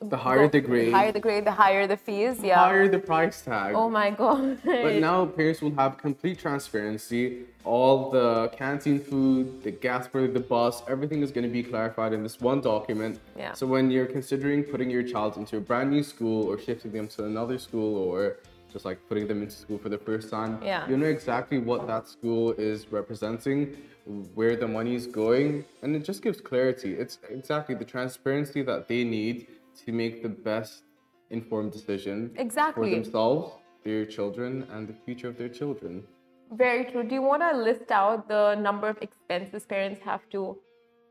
the 0.00 0.16
higher 0.16 0.48
the 0.48 0.60
grade, 0.60 0.88
the 0.88 0.96
higher 0.98 1.12
the 1.12 1.20
grade, 1.20 1.44
the 1.44 1.50
higher 1.50 1.86
the 1.86 1.98
fees. 1.98 2.40
Yeah, 2.42 2.56
higher 2.56 2.88
the 2.88 2.98
price 2.98 3.42
tag. 3.42 3.74
Oh 3.74 3.90
my 3.90 4.08
god! 4.10 4.58
but 4.64 4.94
now 5.08 5.26
parents 5.26 5.60
will 5.60 5.74
have 5.74 5.98
complete 5.98 6.38
transparency. 6.38 7.44
All 7.64 8.10
the 8.10 8.48
canteen 8.56 9.00
food, 9.00 9.62
the 9.62 9.72
gas 9.72 10.06
for 10.06 10.26
the 10.26 10.40
bus, 10.40 10.82
everything 10.88 11.20
is 11.22 11.30
going 11.30 11.46
to 11.50 11.54
be 11.60 11.62
clarified 11.62 12.14
in 12.14 12.22
this 12.22 12.40
one 12.40 12.62
document. 12.62 13.20
Yeah. 13.36 13.52
So 13.52 13.66
when 13.66 13.90
you're 13.90 14.06
considering 14.18 14.62
putting 14.62 14.88
your 14.88 15.02
child 15.02 15.36
into 15.36 15.58
a 15.58 15.60
brand 15.60 15.90
new 15.90 16.02
school 16.02 16.48
or 16.50 16.58
shifting 16.58 16.92
them 16.92 17.06
to 17.16 17.26
another 17.26 17.58
school 17.58 17.92
or 17.98 18.38
just 18.72 18.86
like 18.86 18.98
putting 19.08 19.26
them 19.26 19.42
into 19.42 19.56
school 19.56 19.78
for 19.78 19.90
the 19.90 19.98
first 19.98 20.30
time, 20.30 20.58
yeah. 20.62 20.88
you 20.88 20.96
know 20.96 21.06
exactly 21.06 21.58
what 21.58 21.86
that 21.86 22.06
school 22.08 22.52
is 22.52 22.92
representing, 22.92 23.76
where 24.06 24.56
the 24.56 24.68
money 24.68 24.94
is 24.94 25.06
going, 25.06 25.64
and 25.82 25.96
it 25.96 26.04
just 26.04 26.22
gives 26.22 26.40
clarity. 26.40 26.94
It's 26.94 27.18
exactly 27.28 27.74
the 27.74 27.84
transparency 27.84 28.62
that 28.62 28.88
they 28.88 29.02
need 29.04 29.48
to 29.84 29.92
make 29.92 30.22
the 30.22 30.28
best 30.28 30.84
informed 31.30 31.72
decision 31.72 32.30
exactly. 32.36 32.90
for 32.90 32.96
themselves, 32.96 33.52
their 33.84 34.04
children, 34.06 34.66
and 34.70 34.88
the 34.88 34.94
future 35.04 35.28
of 35.28 35.36
their 35.36 35.48
children. 35.48 36.04
Very 36.52 36.84
true. 36.84 37.02
Do 37.02 37.14
you 37.16 37.22
want 37.22 37.42
to 37.42 37.56
list 37.56 37.90
out 37.90 38.28
the 38.28 38.54
number 38.54 38.88
of 38.88 38.98
expenses 39.02 39.66
parents 39.66 40.00
have 40.04 40.28
to 40.30 40.56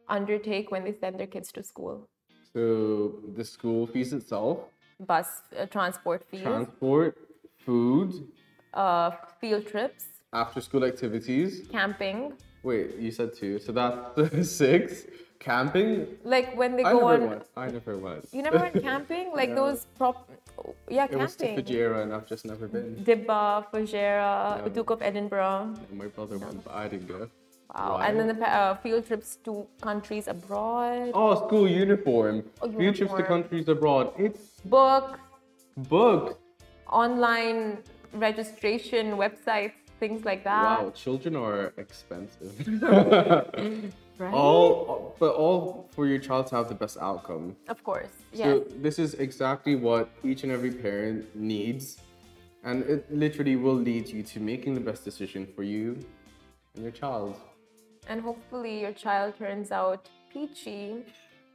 undertake 0.08 0.72
when 0.72 0.86
they 0.86 0.94
send 0.94 1.20
their 1.20 1.28
kids 1.28 1.52
to 1.52 1.64
school? 1.64 2.08
So 2.54 3.20
the 3.36 3.44
school 3.44 3.88
fees 3.88 4.14
itself, 4.14 4.60
bus 5.06 5.42
uh, 5.60 5.66
transport 5.66 6.24
fees, 6.24 6.44
transport, 6.44 7.18
food, 7.66 8.30
uh, 8.74 9.12
field 9.42 9.68
trips, 9.68 10.06
after 10.32 10.62
school 10.62 10.86
activities, 10.86 11.68
camping. 11.70 12.32
Wait, 12.66 12.96
you 12.98 13.12
said 13.12 13.32
two, 13.36 13.60
so 13.60 13.72
that's 13.72 14.50
six 14.64 15.06
camping? 15.38 16.08
Like 16.24 16.58
when 16.58 16.76
they 16.76 16.84
I 16.84 16.94
go 16.94 17.06
on. 17.14 17.30
Went. 17.30 17.46
I 17.56 17.68
never 17.70 17.96
went. 17.96 18.26
You 18.32 18.42
never 18.42 18.58
went 18.58 18.82
camping? 18.82 19.32
Like 19.40 19.52
no. 19.52 19.58
those 19.58 19.86
prop. 20.00 20.28
Yeah, 20.90 21.06
camping. 21.06 21.20
It 21.20 21.22
was 21.22 21.36
to 21.36 21.46
Fujairah, 21.62 22.02
and 22.04 22.12
I've 22.12 22.26
just 22.26 22.44
never 22.44 22.68
been. 22.68 22.96
Dibba, 23.06 23.68
Fujairah, 23.72 24.64
no. 24.64 24.70
Duke 24.70 24.90
of 24.90 25.04
Edinburgh. 25.04 25.76
My 25.94 26.08
brother 26.08 26.40
went, 26.40 26.64
but 26.66 26.74
I 26.74 26.88
didn't 26.88 27.08
go. 27.08 27.30
Wow. 27.76 27.94
Why? 27.94 28.08
And 28.08 28.20
then 28.20 28.28
the 28.34 28.50
uh, 28.50 28.76
field 28.78 29.06
trips 29.06 29.38
to 29.46 29.68
countries 29.82 30.28
abroad. 30.28 31.12
Oh, 31.14 31.36
school 31.46 31.68
uniform. 31.70 32.44
Oh, 32.64 32.72
field 32.72 32.96
trips 32.96 33.14
to 33.14 33.24
countries 33.24 33.68
abroad. 33.68 34.12
It's 34.18 34.62
books. 34.66 35.20
Books. 35.78 36.34
Online 36.90 37.78
registration 38.14 39.18
websites, 39.18 39.85
things 40.00 40.26
like 40.26 40.44
that. 40.44 40.84
Wow, 40.84 40.90
children 40.92 41.36
are 41.36 41.74
expensive. 41.78 42.54
Right. 44.18 44.34
All, 44.34 45.16
but 45.20 45.36
all 45.36 45.90
for 45.92 46.08
your 46.08 46.20
child 46.20 46.48
to 46.48 46.56
have 46.56 46.70
the 46.70 46.76
best 46.76 46.98
outcome. 47.02 47.56
Of 47.68 47.84
course. 47.84 48.12
Yes. 48.32 48.46
So 48.46 48.66
this 48.82 48.98
is 48.98 49.16
exactly 49.16 49.76
what 49.76 50.10
each 50.24 50.44
and 50.44 50.52
every 50.54 50.72
parent 50.72 51.36
needs, 51.36 51.98
and 52.64 52.84
it 52.84 53.14
literally 53.14 53.58
will 53.58 53.76
lead 53.76 54.08
you 54.08 54.24
to 54.24 54.40
making 54.40 54.74
the 54.74 54.80
best 54.80 55.04
decision 55.04 55.46
for 55.54 55.64
you 55.64 56.00
and 56.76 56.84
your 56.84 56.94
child. 56.94 57.36
And 58.08 58.22
hopefully, 58.22 58.80
your 58.82 58.94
child 58.94 59.38
turns 59.38 59.72
out 59.72 60.08
peachy 60.32 61.04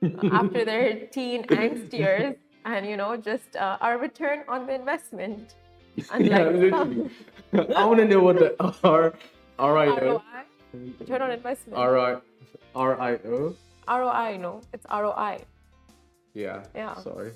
after 0.31 0.64
their 0.64 1.07
teen 1.07 1.44
angst 1.44 1.94
years, 1.94 2.37
and 2.66 2.85
you 2.87 2.98
know, 2.98 3.16
just 3.16 3.57
uh, 3.57 3.79
a 3.81 3.96
return 3.96 4.44
on 4.48 4.66
the 4.66 4.74
investment. 4.74 5.55
Unlike 6.11 7.11
yeah, 7.53 7.64
I 7.76 7.85
want 7.85 7.98
to 7.98 8.07
know 8.07 8.20
what 8.20 8.38
the 8.38 8.55
R, 8.85 9.14
ROI, 9.59 10.20
return 10.72 11.22
on 11.22 11.31
investment. 11.31 11.79
All 11.79 11.90
right. 11.90 12.18
R 12.74 13.00
I 13.00 13.14
O? 13.26 13.55
R 13.88 14.03
O 14.03 14.09
I, 14.09 14.37
no. 14.37 14.61
It's 14.72 14.87
R 14.87 15.07
O 15.07 15.11
I. 15.11 15.40
Yeah. 16.35 16.64
Yeah. 16.74 16.94
Sorry. 16.94 17.33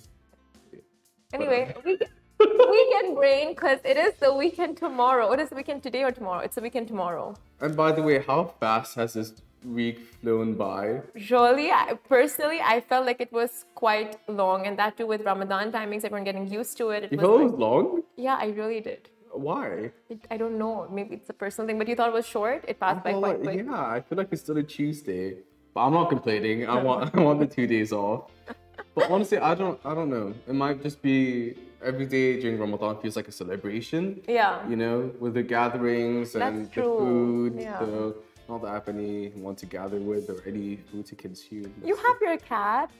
Anyway, 1.32 1.74
weekend, 1.84 2.10
weekend 2.40 3.16
brain, 3.20 3.48
because 3.50 3.80
it 3.84 3.96
is 3.96 4.14
the 4.20 4.32
weekend 4.32 4.76
tomorrow. 4.76 5.32
It 5.32 5.40
is 5.40 5.48
the 5.48 5.56
weekend 5.56 5.82
today 5.82 6.04
or 6.04 6.12
tomorrow? 6.12 6.44
It's 6.44 6.54
the 6.54 6.60
weekend 6.60 6.86
tomorrow. 6.86 7.34
And 7.60 7.76
by 7.76 7.90
the 7.90 8.02
way, 8.02 8.20
how 8.20 8.54
fast 8.60 8.94
has 8.94 9.14
this 9.14 9.32
week 9.64 9.98
flown 10.20 10.54
by? 10.54 11.02
Surely, 11.16 11.70
I, 11.70 11.94
personally, 12.08 12.60
I 12.60 12.80
felt 12.80 13.06
like 13.06 13.20
it 13.20 13.32
was 13.32 13.64
quite 13.74 14.16
long, 14.28 14.66
and 14.66 14.78
that 14.78 14.96
too 14.96 15.06
with 15.06 15.22
Ramadan 15.22 15.72
timings, 15.72 16.04
everyone 16.04 16.24
getting 16.24 16.46
used 16.46 16.76
to 16.78 16.90
it. 16.90 17.04
it 17.04 17.12
you 17.12 17.18
felt 17.18 17.32
like, 17.32 17.40
it 17.40 17.50
was 17.52 17.60
long? 17.60 18.02
Yeah, 18.16 18.36
I 18.40 18.48
really 18.48 18.80
did. 18.80 19.10
Why? 19.32 19.90
It, 20.08 20.20
I 20.30 20.36
don't 20.36 20.58
know. 20.58 20.86
Maybe 20.90 21.16
it's 21.16 21.30
a 21.30 21.32
personal 21.32 21.66
thing, 21.66 21.78
but 21.78 21.88
you 21.88 21.96
thought 21.96 22.08
it 22.08 22.14
was 22.14 22.26
short. 22.26 22.64
It 22.68 22.78
passed 22.78 23.02
by 23.02 23.12
quite 23.14 23.42
quick. 23.42 23.64
Yeah, 23.64 23.86
I 23.86 24.00
feel 24.00 24.18
like 24.18 24.28
it's 24.30 24.42
still 24.42 24.56
a 24.58 24.62
Tuesday, 24.62 25.38
but 25.74 25.80
I'm 25.80 25.92
not 25.92 26.08
complaining. 26.08 26.68
I 26.68 26.80
want 26.80 27.14
I 27.14 27.20
want 27.20 27.40
the 27.40 27.46
two 27.46 27.66
days 27.66 27.92
off. 27.92 28.30
But 28.94 29.10
honestly, 29.10 29.38
I 29.38 29.56
don't 29.56 29.78
I 29.84 29.92
don't 29.92 30.08
know. 30.08 30.32
It 30.46 30.54
might 30.54 30.80
just 30.80 31.02
be 31.02 31.56
every 31.82 32.06
day 32.06 32.40
during 32.40 32.58
Ramadan 32.58 33.00
feels 33.00 33.16
like 33.16 33.28
a 33.28 33.32
celebration. 33.32 34.22
Yeah. 34.28 34.66
You 34.68 34.76
know, 34.76 35.10
with 35.18 35.34
the 35.34 35.42
gatherings 35.42 36.34
and 36.34 36.66
the 36.66 36.70
food. 36.70 37.56
Yeah. 37.58 37.78
So 37.80 38.16
not 38.48 38.62
that 38.62 38.68
I 38.68 38.74
have 38.74 38.88
anyone 38.88 39.56
to 39.56 39.66
gather 39.66 39.98
with 39.98 40.28
or 40.30 40.42
any 40.46 40.76
food 40.76 41.06
to 41.06 41.14
consume. 41.14 41.72
You 41.84 41.96
have 41.96 42.16
your 42.20 42.36
cat. 42.38 42.90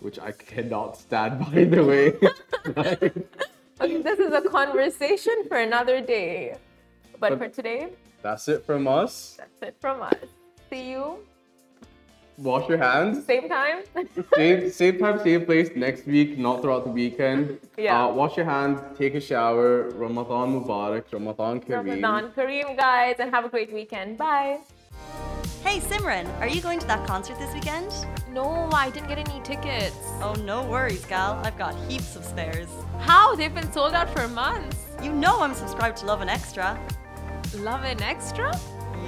Which 0.00 0.18
I 0.18 0.32
cannot 0.32 0.98
stand, 0.98 1.40
by 1.52 1.64
the 1.64 1.84
way. 1.84 3.12
Okay, 3.82 4.00
this 4.00 4.20
is 4.20 4.32
a 4.32 4.42
conversation 4.42 5.42
for 5.48 5.56
another 5.56 6.00
day. 6.00 6.54
But, 7.18 7.30
but 7.30 7.38
for 7.38 7.48
today, 7.48 7.88
that's 8.22 8.46
it 8.46 8.64
from 8.64 8.86
us. 8.86 9.36
That's 9.36 9.62
it 9.62 9.76
from 9.80 10.02
us. 10.02 10.14
See 10.70 10.90
you. 10.90 11.18
Wash 12.42 12.68
your 12.68 12.78
hands. 12.78 13.24
Same 13.24 13.48
time. 13.48 13.82
same, 14.34 14.70
same 14.70 14.98
time, 14.98 15.20
same 15.20 15.44
place 15.44 15.70
next 15.76 16.06
week, 16.06 16.36
not 16.38 16.60
throughout 16.60 16.84
the 16.84 16.90
weekend. 16.90 17.60
Yeah. 17.78 18.06
Uh, 18.06 18.12
wash 18.12 18.36
your 18.36 18.46
hands, 18.46 18.80
take 18.98 19.14
a 19.14 19.20
shower. 19.20 19.90
Ramadan 19.90 20.60
Mubarak, 20.60 21.04
Ramadan 21.12 21.60
Kareem. 21.60 22.02
Ramadan 22.02 22.32
Kareem, 22.32 22.76
guys, 22.76 23.16
and 23.20 23.30
have 23.30 23.44
a 23.44 23.48
great 23.48 23.72
weekend. 23.72 24.18
Bye. 24.18 24.58
Hey 25.62 25.78
Simran, 25.78 26.26
are 26.40 26.48
you 26.48 26.60
going 26.60 26.80
to 26.80 26.86
that 26.88 27.06
concert 27.06 27.38
this 27.38 27.54
weekend? 27.54 27.92
No, 28.32 28.68
I 28.72 28.90
didn't 28.90 29.08
get 29.08 29.18
any 29.18 29.40
tickets. 29.42 29.96
Oh, 30.20 30.34
no 30.44 30.64
worries, 30.64 31.04
gal. 31.04 31.40
I've 31.44 31.56
got 31.56 31.76
heaps 31.88 32.16
of 32.16 32.24
spares. 32.24 32.68
How? 32.98 33.36
They've 33.36 33.54
been 33.54 33.70
sold 33.70 33.94
out 33.94 34.10
for 34.10 34.26
months. 34.26 34.78
You 35.00 35.12
know 35.12 35.40
I'm 35.40 35.54
subscribed 35.54 35.98
to 35.98 36.06
Lovin 36.06 36.28
Extra. 36.28 36.76
Lovin 37.58 38.02
Extra? 38.02 38.52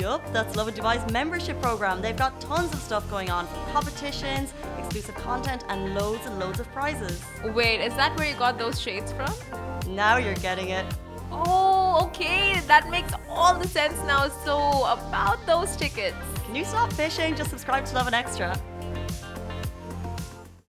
Yup, 0.00 0.32
that's 0.32 0.56
Lovin 0.56 0.74
Dubai's 0.74 1.10
membership 1.12 1.60
program. 1.62 2.02
They've 2.02 2.16
got 2.16 2.40
tons 2.40 2.72
of 2.72 2.80
stuff 2.80 3.08
going 3.10 3.30
on 3.30 3.46
from 3.46 3.72
competitions, 3.72 4.52
exclusive 4.78 5.14
content, 5.14 5.64
and 5.68 5.94
loads 5.94 6.26
and 6.26 6.38
loads 6.38 6.60
of 6.60 6.70
prizes. 6.72 7.22
Wait, 7.44 7.80
is 7.80 7.94
that 7.94 8.16
where 8.18 8.28
you 8.28 8.34
got 8.34 8.58
those 8.58 8.80
shades 8.80 9.12
from? 9.12 9.32
Now 9.94 10.16
you're 10.16 10.34
getting 10.34 10.70
it. 10.70 10.84
Oh, 11.30 12.06
okay. 12.06 12.60
That 12.66 12.90
makes 12.90 13.12
all 13.28 13.58
the 13.58 13.68
sense 13.68 13.96
now. 14.06 14.28
So, 14.44 14.84
about 14.84 15.44
those 15.46 15.76
tickets. 15.76 16.16
Can 16.46 16.54
you 16.54 16.64
stop 16.64 16.92
fishing? 16.92 17.34
Just 17.34 17.50
subscribe 17.50 17.84
to 17.86 17.94
Lovin 17.94 18.14
Extra. 18.14 18.60